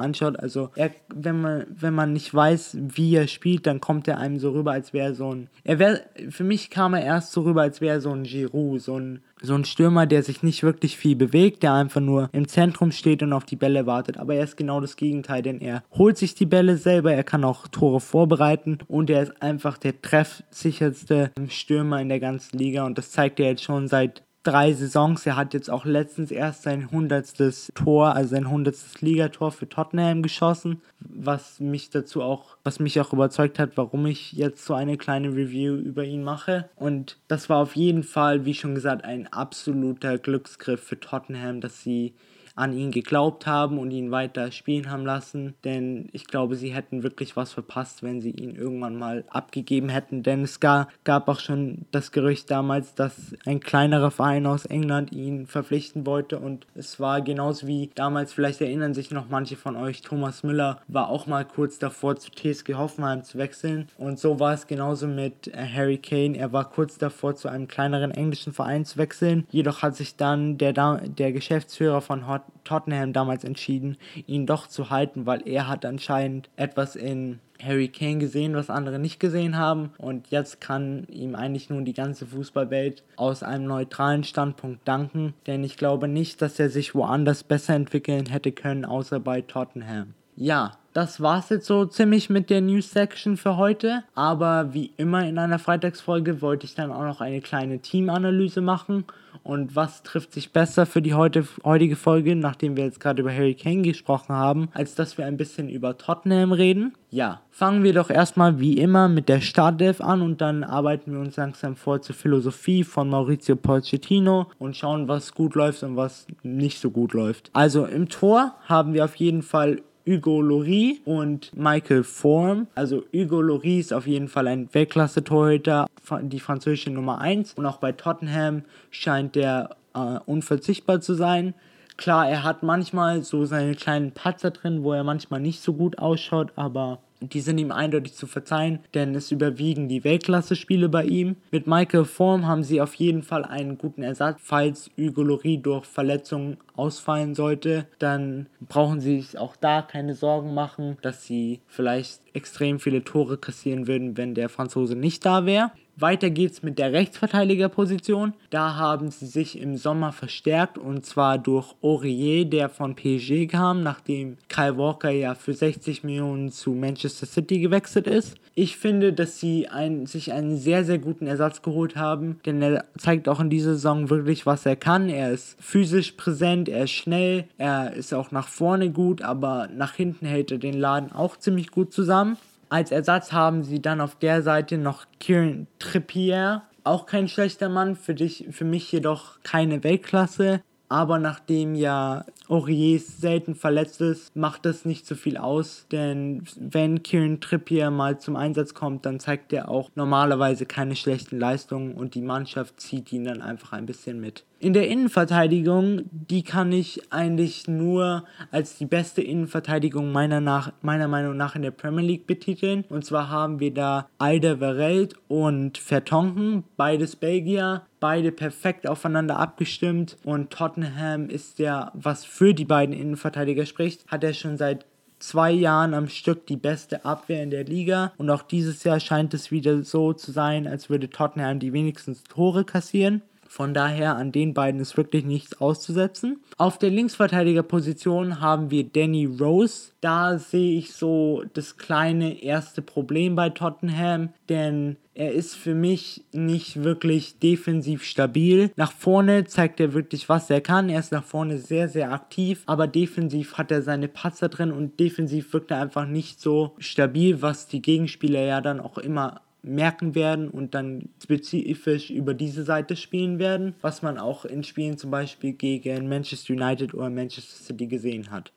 anschaut. 0.00 0.38
Also, 0.38 0.70
er, 0.74 0.90
wenn, 1.14 1.40
man, 1.40 1.66
wenn 1.68 1.92
man 1.92 2.12
nicht 2.12 2.32
weiß, 2.32 2.78
wie 2.80 3.14
er 3.14 3.28
spielt, 3.28 3.66
dann 3.66 3.80
kommt 3.80 4.08
er 4.08 4.18
einem 4.18 4.38
so 4.38 4.52
rüber, 4.52 4.72
als 4.72 4.92
wäre 4.92 5.08
er 5.08 5.14
so 5.14 5.34
ein. 5.34 5.48
Er 5.64 5.78
wär, 5.78 6.00
für 6.30 6.44
mich 6.44 6.70
kam 6.70 6.94
er 6.94 7.04
erst 7.04 7.32
so 7.32 7.42
rüber, 7.42 7.62
als 7.62 7.80
wäre 7.80 7.96
er 7.96 8.00
so 8.00 8.05
ein 8.12 8.24
Giroud, 8.24 8.80
so 8.80 8.98
ein 8.98 9.20
so 9.42 9.54
ein 9.54 9.64
Stürmer, 9.64 10.06
der 10.06 10.22
sich 10.22 10.42
nicht 10.42 10.62
wirklich 10.62 10.96
viel 10.96 11.16
bewegt, 11.16 11.62
der 11.62 11.74
einfach 11.74 12.00
nur 12.00 12.30
im 12.32 12.48
Zentrum 12.48 12.90
steht 12.90 13.22
und 13.22 13.32
auf 13.32 13.44
die 13.44 13.56
Bälle 13.56 13.86
wartet. 13.86 14.16
Aber 14.16 14.34
er 14.34 14.44
ist 14.44 14.56
genau 14.56 14.80
das 14.80 14.96
Gegenteil, 14.96 15.42
denn 15.42 15.60
er 15.60 15.82
holt 15.92 16.16
sich 16.16 16.34
die 16.34 16.46
Bälle 16.46 16.78
selber, 16.78 17.12
er 17.12 17.24
kann 17.24 17.44
auch 17.44 17.68
Tore 17.68 18.00
vorbereiten 18.00 18.78
und 18.88 19.10
er 19.10 19.22
ist 19.22 19.42
einfach 19.42 19.78
der 19.78 20.00
treffsicherste 20.00 21.32
Stürmer 21.48 22.00
in 22.00 22.08
der 22.08 22.20
ganzen 22.20 22.58
Liga 22.58 22.86
und 22.86 22.96
das 22.98 23.10
zeigt 23.10 23.40
er 23.40 23.50
jetzt 23.50 23.62
schon 23.62 23.88
seit 23.88 24.22
drei 24.46 24.72
Saisons. 24.72 25.26
Er 25.26 25.36
hat 25.36 25.54
jetzt 25.54 25.70
auch 25.70 25.84
letztens 25.84 26.30
erst 26.30 26.62
sein 26.62 26.90
hundertstes 26.90 27.72
Tor, 27.74 28.14
also 28.14 28.30
sein 28.30 28.48
hundertstes 28.48 29.00
Ligator 29.00 29.50
für 29.50 29.68
Tottenham 29.68 30.22
geschossen, 30.22 30.80
was 31.00 31.58
mich 31.60 31.90
dazu 31.90 32.22
auch, 32.22 32.56
was 32.62 32.78
mich 32.78 33.00
auch 33.00 33.12
überzeugt 33.12 33.58
hat, 33.58 33.76
warum 33.76 34.06
ich 34.06 34.32
jetzt 34.32 34.64
so 34.64 34.74
eine 34.74 34.96
kleine 34.96 35.28
Review 35.28 35.74
über 35.74 36.04
ihn 36.04 36.22
mache. 36.22 36.68
Und 36.76 37.18
das 37.28 37.48
war 37.48 37.58
auf 37.58 37.74
jeden 37.76 38.02
Fall, 38.02 38.44
wie 38.44 38.54
schon 38.54 38.74
gesagt, 38.74 39.04
ein 39.04 39.26
absoluter 39.32 40.18
Glücksgriff 40.18 40.82
für 40.82 41.00
Tottenham, 41.00 41.60
dass 41.60 41.82
sie 41.82 42.14
an 42.56 42.72
ihn 42.72 42.90
geglaubt 42.90 43.46
haben 43.46 43.78
und 43.78 43.90
ihn 43.90 44.10
weiter 44.10 44.50
spielen 44.50 44.90
haben 44.90 45.04
lassen. 45.04 45.54
Denn 45.64 46.08
ich 46.12 46.26
glaube, 46.26 46.56
sie 46.56 46.74
hätten 46.74 47.02
wirklich 47.02 47.36
was 47.36 47.52
verpasst, 47.52 48.02
wenn 48.02 48.20
sie 48.20 48.30
ihn 48.30 48.56
irgendwann 48.56 48.96
mal 48.96 49.24
abgegeben 49.28 49.90
hätten. 49.90 50.22
Denn 50.22 50.42
es 50.42 50.58
gab, 50.58 50.88
auch 51.06 51.40
schon 51.40 51.86
das 51.92 52.12
Gerücht 52.12 52.50
damals, 52.50 52.94
dass 52.94 53.36
ein 53.44 53.60
kleinerer 53.60 54.10
Verein 54.10 54.46
aus 54.46 54.64
England 54.64 55.12
ihn 55.12 55.46
verpflichten 55.46 56.06
wollte. 56.06 56.38
Und 56.38 56.66
es 56.74 56.98
war 56.98 57.20
genauso 57.20 57.66
wie 57.66 57.90
damals, 57.94 58.32
vielleicht 58.32 58.60
erinnern 58.60 58.94
sich 58.94 59.10
noch 59.10 59.28
manche 59.28 59.56
von 59.56 59.76
euch, 59.76 60.00
Thomas 60.00 60.42
Müller 60.42 60.80
war 60.88 61.10
auch 61.10 61.26
mal 61.26 61.44
kurz 61.44 61.78
davor 61.78 62.16
zu 62.16 62.30
TSG 62.30 62.74
Hoffenheim 62.74 63.22
zu 63.22 63.36
wechseln. 63.36 63.88
Und 63.98 64.18
so 64.18 64.40
war 64.40 64.54
es 64.54 64.66
genauso 64.66 65.06
mit 65.06 65.48
äh, 65.48 65.66
Harry 65.66 65.98
Kane. 65.98 66.38
Er 66.38 66.52
war 66.52 66.70
kurz 66.70 66.96
davor 66.96 67.36
zu 67.36 67.48
einem 67.48 67.68
kleineren 67.68 68.10
englischen 68.10 68.54
Verein 68.54 68.84
zu 68.84 68.96
wechseln. 68.96 69.46
Jedoch 69.50 69.82
hat 69.82 69.96
sich 69.96 70.16
dann 70.16 70.56
der, 70.56 70.72
der 70.72 71.32
Geschäftsführer 71.32 72.00
von 72.00 72.26
Hot 72.26 72.45
Tottenham 72.64 73.12
damals 73.12 73.44
entschieden, 73.44 73.96
ihn 74.26 74.46
doch 74.46 74.66
zu 74.66 74.90
halten, 74.90 75.26
weil 75.26 75.46
er 75.46 75.68
hat 75.68 75.84
anscheinend 75.84 76.50
etwas 76.56 76.96
in 76.96 77.40
Harry 77.62 77.88
Kane 77.88 78.18
gesehen, 78.18 78.54
was 78.54 78.70
andere 78.70 78.98
nicht 78.98 79.20
gesehen 79.20 79.56
haben. 79.56 79.90
Und 79.98 80.28
jetzt 80.28 80.60
kann 80.60 81.06
ihm 81.08 81.34
eigentlich 81.34 81.70
nun 81.70 81.84
die 81.84 81.94
ganze 81.94 82.26
Fußballwelt 82.26 83.04
aus 83.16 83.42
einem 83.42 83.66
neutralen 83.66 84.24
Standpunkt 84.24 84.86
danken. 84.86 85.34
Denn 85.46 85.64
ich 85.64 85.76
glaube 85.76 86.08
nicht, 86.08 86.42
dass 86.42 86.58
er 86.58 86.68
sich 86.68 86.94
woanders 86.94 87.44
besser 87.44 87.74
entwickeln 87.74 88.26
hätte 88.26 88.52
können, 88.52 88.84
außer 88.84 89.20
bei 89.20 89.40
Tottenham. 89.40 90.14
Ja, 90.36 90.72
das 90.92 91.20
war's 91.20 91.50
jetzt 91.50 91.66
so 91.66 91.84
ziemlich 91.84 92.30
mit 92.30 92.48
der 92.48 92.60
News 92.60 92.90
Section 92.90 93.36
für 93.36 93.56
heute. 93.56 94.04
Aber 94.14 94.72
wie 94.72 94.92
immer 94.96 95.26
in 95.26 95.38
einer 95.38 95.58
Freitagsfolge 95.58 96.40
wollte 96.40 96.66
ich 96.66 96.74
dann 96.74 96.90
auch 96.90 97.04
noch 97.04 97.20
eine 97.20 97.40
kleine 97.40 97.80
Teamanalyse 97.80 98.60
machen. 98.60 99.04
Und 99.42 99.76
was 99.76 100.02
trifft 100.02 100.32
sich 100.32 100.52
besser 100.52 100.86
für 100.86 101.02
die 101.02 101.14
heute, 101.14 101.46
heutige 101.64 101.96
Folge, 101.96 102.34
nachdem 102.34 102.76
wir 102.76 102.84
jetzt 102.84 103.00
gerade 103.00 103.22
über 103.22 103.32
Harry 103.32 103.54
Kane 103.54 103.82
gesprochen 103.82 104.34
haben, 104.34 104.68
als 104.72 104.94
dass 104.94 105.18
wir 105.18 105.26
ein 105.26 105.36
bisschen 105.36 105.68
über 105.68 105.98
Tottenham 105.98 106.52
reden? 106.52 106.94
Ja, 107.10 107.42
fangen 107.50 107.82
wir 107.82 107.92
doch 107.92 108.10
erstmal 108.10 108.58
wie 108.58 108.78
immer 108.78 109.08
mit 109.08 109.28
der 109.28 109.40
Startelf 109.40 110.00
an 110.00 110.22
und 110.22 110.40
dann 110.40 110.64
arbeiten 110.64 111.12
wir 111.12 111.20
uns 111.20 111.36
langsam 111.36 111.76
vor 111.76 112.02
zur 112.02 112.14
Philosophie 112.14 112.84
von 112.84 113.08
Maurizio 113.08 113.54
Pochettino 113.54 114.46
und 114.58 114.76
schauen, 114.76 115.08
was 115.08 115.34
gut 115.34 115.54
läuft 115.54 115.82
und 115.82 115.96
was 115.96 116.26
nicht 116.42 116.80
so 116.80 116.90
gut 116.90 117.12
läuft. 117.12 117.50
Also 117.52 117.84
im 117.84 118.08
Tor 118.08 118.54
haben 118.66 118.94
wir 118.94 119.04
auf 119.04 119.14
jeden 119.14 119.42
Fall 119.42 119.82
Hugo 120.06 120.40
Loris 120.40 120.98
und 121.04 121.56
Michael 121.56 122.04
Form. 122.04 122.68
Also 122.74 123.02
Hugo 123.12 123.40
Loris 123.40 123.86
ist 123.86 123.92
auf 123.92 124.06
jeden 124.06 124.28
Fall 124.28 124.46
ein 124.46 124.72
Weltklasse-Torhüter, 124.72 125.86
die 126.22 126.40
französische 126.40 126.90
Nummer 126.90 127.20
1. 127.20 127.54
Und 127.54 127.66
auch 127.66 127.78
bei 127.78 127.92
Tottenham 127.92 128.62
scheint 128.90 129.34
der 129.34 129.76
äh, 129.94 130.18
unverzichtbar 130.26 131.00
zu 131.00 131.14
sein. 131.14 131.54
Klar, 131.96 132.28
er 132.28 132.44
hat 132.44 132.62
manchmal 132.62 133.24
so 133.24 133.46
seine 133.46 133.74
kleinen 133.74 134.12
Patzer 134.12 134.50
drin, 134.50 134.84
wo 134.84 134.92
er 134.92 135.02
manchmal 135.02 135.40
nicht 135.40 135.62
so 135.62 135.72
gut 135.72 135.98
ausschaut, 135.98 136.52
aber 136.56 136.98
die 137.20 137.40
sind 137.40 137.58
ihm 137.58 137.72
eindeutig 137.72 138.14
zu 138.14 138.26
verzeihen, 138.26 138.80
denn 138.94 139.14
es 139.14 139.30
überwiegen 139.30 139.88
die 139.88 140.04
Weltklasse-Spiele 140.04 140.88
bei 140.88 141.04
ihm. 141.04 141.36
Mit 141.50 141.66
Michael 141.66 142.04
Form 142.04 142.46
haben 142.46 142.62
sie 142.62 142.80
auf 142.80 142.94
jeden 142.94 143.22
Fall 143.22 143.44
einen 143.44 143.78
guten 143.78 144.02
Ersatz. 144.02 144.38
Falls 144.42 144.90
Hugo 144.98 145.22
Lloris 145.22 145.62
durch 145.62 145.86
Verletzungen 145.86 146.58
ausfallen 146.76 147.34
sollte, 147.34 147.86
dann 147.98 148.46
brauchen 148.68 149.00
sie 149.00 149.20
sich 149.20 149.38
auch 149.38 149.56
da 149.56 149.82
keine 149.82 150.14
Sorgen 150.14 150.54
machen, 150.54 150.98
dass 151.02 151.24
sie 151.24 151.60
vielleicht 151.66 152.20
extrem 152.34 152.78
viele 152.78 153.02
Tore 153.04 153.38
kassieren 153.38 153.86
würden, 153.86 154.16
wenn 154.16 154.34
der 154.34 154.48
Franzose 154.48 154.94
nicht 154.94 155.24
da 155.24 155.46
wäre. 155.46 155.70
Weiter 155.98 156.28
geht's 156.28 156.62
mit 156.62 156.78
der 156.78 156.92
Rechtsverteidigerposition. 156.92 158.34
Da 158.50 158.76
haben 158.76 159.10
sie 159.10 159.24
sich 159.24 159.58
im 159.58 159.78
Sommer 159.78 160.12
verstärkt 160.12 160.76
und 160.76 161.06
zwar 161.06 161.38
durch 161.38 161.74
Aurier, 161.80 162.44
der 162.44 162.68
von 162.68 162.94
PSG 162.94 163.46
kam, 163.48 163.82
nachdem 163.82 164.36
Kyle 164.48 164.76
Walker 164.76 165.10
ja 165.10 165.34
für 165.34 165.54
60 165.54 166.04
Millionen 166.04 166.50
zu 166.50 166.72
Manchester 166.72 167.26
City 167.26 167.60
gewechselt 167.60 168.06
ist. 168.06 168.34
Ich 168.54 168.76
finde, 168.76 169.14
dass 169.14 169.40
sie 169.40 169.68
ein, 169.68 170.04
sich 170.04 170.32
einen 170.32 170.58
sehr, 170.58 170.84
sehr 170.84 170.98
guten 170.98 171.26
Ersatz 171.26 171.62
geholt 171.62 171.96
haben, 171.96 172.40
denn 172.44 172.60
er 172.60 172.84
zeigt 172.98 173.26
auch 173.26 173.40
in 173.40 173.48
dieser 173.48 173.72
Saison 173.72 174.10
wirklich, 174.10 174.44
was 174.44 174.66
er 174.66 174.76
kann. 174.76 175.08
Er 175.08 175.30
ist 175.30 175.56
physisch 175.62 176.12
präsent, 176.12 176.68
er 176.68 176.84
ist 176.84 176.90
schnell, 176.90 177.44
er 177.56 177.94
ist 177.94 178.12
auch 178.12 178.32
nach 178.32 178.48
vorne 178.48 178.90
gut, 178.90 179.22
aber 179.22 179.68
nach 179.74 179.94
hinten 179.94 180.26
hält 180.26 180.50
er 180.50 180.58
den 180.58 180.78
Laden 180.78 181.12
auch 181.12 181.38
ziemlich 181.38 181.70
gut 181.70 181.94
zusammen. 181.94 182.36
Als 182.68 182.90
Ersatz 182.90 183.32
haben 183.32 183.62
sie 183.62 183.80
dann 183.80 184.00
auf 184.00 184.16
der 184.16 184.42
Seite 184.42 184.78
noch 184.78 185.06
Kieran 185.20 185.66
Trippier. 185.78 186.62
Auch 186.84 187.06
kein 187.06 187.28
schlechter 187.28 187.68
Mann, 187.68 187.96
für, 187.96 188.14
dich, 188.14 188.46
für 188.50 188.64
mich 188.64 188.90
jedoch 188.90 189.40
keine 189.42 189.84
Weltklasse. 189.84 190.62
Aber 190.88 191.18
nachdem 191.18 191.74
ja 191.74 192.24
Aurier 192.48 193.00
selten 193.00 193.56
verletzt 193.56 194.00
ist, 194.00 194.36
macht 194.36 194.64
das 194.64 194.84
nicht 194.84 195.04
so 195.04 195.16
viel 195.16 195.36
aus. 195.36 195.86
Denn 195.90 196.44
wenn 196.58 197.02
Kieran 197.02 197.40
Trippier 197.40 197.90
mal 197.90 198.18
zum 198.18 198.36
Einsatz 198.36 198.72
kommt, 198.72 199.04
dann 199.04 199.18
zeigt 199.18 199.52
er 199.52 199.68
auch 199.68 199.90
normalerweise 199.96 200.64
keine 200.64 200.94
schlechten 200.94 201.40
Leistungen 201.40 201.94
und 201.94 202.14
die 202.14 202.22
Mannschaft 202.22 202.80
zieht 202.80 203.12
ihn 203.12 203.24
dann 203.24 203.42
einfach 203.42 203.72
ein 203.72 203.86
bisschen 203.86 204.20
mit. 204.20 204.44
In 204.58 204.72
der 204.72 204.88
Innenverteidigung, 204.88 206.04
die 206.10 206.42
kann 206.42 206.72
ich 206.72 207.12
eigentlich 207.12 207.68
nur 207.68 208.24
als 208.50 208.78
die 208.78 208.86
beste 208.86 209.20
Innenverteidigung 209.20 210.12
meiner, 210.12 210.40
nach, 210.40 210.72
meiner 210.80 211.08
Meinung 211.08 211.36
nach 211.36 211.56
in 211.56 211.62
der 211.62 211.72
Premier 211.72 212.06
League 212.06 212.26
betiteln. 212.26 212.84
Und 212.88 213.04
zwar 213.04 213.28
haben 213.28 213.60
wir 213.60 213.74
da 213.74 214.08
Alderweireld 214.16 215.14
und 215.28 215.76
Vertonken, 215.76 216.64
beides 216.78 217.16
Belgier, 217.16 217.82
beide 218.00 218.32
perfekt 218.32 218.88
aufeinander 218.88 219.38
abgestimmt. 219.38 220.16
Und 220.24 220.50
Tottenham 220.50 221.28
ist 221.28 221.58
ja, 221.58 221.92
was 221.92 222.24
für 222.24 222.54
die 222.54 222.64
beiden 222.64 222.94
Innenverteidiger 222.94 223.66
spricht, 223.66 224.06
hat 224.08 224.24
er 224.24 224.32
schon 224.32 224.56
seit 224.56 224.86
zwei 225.18 225.50
Jahren 225.50 225.92
am 225.92 226.08
Stück 226.08 226.46
die 226.46 226.56
beste 226.56 227.04
Abwehr 227.04 227.42
in 227.42 227.50
der 227.50 227.64
Liga 227.64 228.12
und 228.18 228.30
auch 228.30 228.42
dieses 228.42 228.84
Jahr 228.84 229.00
scheint 229.00 229.32
es 229.34 229.50
wieder 229.50 229.82
so 229.82 230.12
zu 230.12 230.30
sein, 230.30 230.66
als 230.66 230.90
würde 230.90 231.08
Tottenham 231.08 231.58
die 231.58 231.72
wenigstens 231.72 232.22
Tore 232.24 232.64
kassieren. 232.64 233.22
Von 233.56 233.72
daher 233.72 234.16
an 234.16 234.32
den 234.32 234.52
beiden 234.52 234.82
ist 234.82 234.98
wirklich 234.98 235.24
nichts 235.24 235.62
auszusetzen. 235.62 236.40
Auf 236.58 236.76
der 236.76 236.90
Linksverteidigerposition 236.90 238.42
haben 238.42 238.70
wir 238.70 238.84
Danny 238.84 239.24
Rose. 239.24 239.92
Da 240.02 240.38
sehe 240.38 240.76
ich 240.76 240.92
so 240.92 241.42
das 241.54 241.78
kleine 241.78 242.42
erste 242.42 242.82
Problem 242.82 243.34
bei 243.34 243.48
Tottenham, 243.48 244.28
denn 244.50 244.98
er 245.14 245.32
ist 245.32 245.54
für 245.54 245.74
mich 245.74 246.22
nicht 246.32 246.84
wirklich 246.84 247.38
defensiv 247.38 248.04
stabil. 248.04 248.72
Nach 248.76 248.92
vorne 248.92 249.46
zeigt 249.46 249.80
er 249.80 249.94
wirklich, 249.94 250.28
was 250.28 250.50
er 250.50 250.60
kann. 250.60 250.90
Er 250.90 251.00
ist 251.00 251.12
nach 251.12 251.24
vorne 251.24 251.56
sehr, 251.56 251.88
sehr 251.88 252.12
aktiv, 252.12 252.62
aber 252.66 252.86
defensiv 252.86 253.54
hat 253.54 253.70
er 253.70 253.80
seine 253.80 254.08
Patzer 254.08 254.50
drin 254.50 254.70
und 254.70 255.00
defensiv 255.00 255.54
wirkt 255.54 255.70
er 255.70 255.80
einfach 255.80 256.06
nicht 256.06 256.42
so 256.42 256.74
stabil, 256.76 257.40
was 257.40 257.68
die 257.68 257.80
Gegenspieler 257.80 258.42
ja 258.42 258.60
dann 258.60 258.80
auch 258.80 258.98
immer 258.98 259.40
merken 259.66 260.14
werden 260.14 260.48
und 260.48 260.74
dann 260.74 261.08
spezifisch 261.22 262.10
über 262.10 262.34
diese 262.34 262.62
Seite 262.62 262.96
spielen 262.96 263.38
werden, 263.38 263.74
was 263.80 264.00
man 264.02 264.16
auch 264.16 264.44
in 264.44 264.64
Spielen 264.64 264.96
zum 264.96 265.10
Beispiel 265.10 265.52
gegen 265.52 266.08
Manchester 266.08 266.54
United 266.54 266.94
oder 266.94 267.10
Manchester 267.10 267.64
City 267.64 267.86
gesehen 267.86 268.30
hat. 268.30 268.52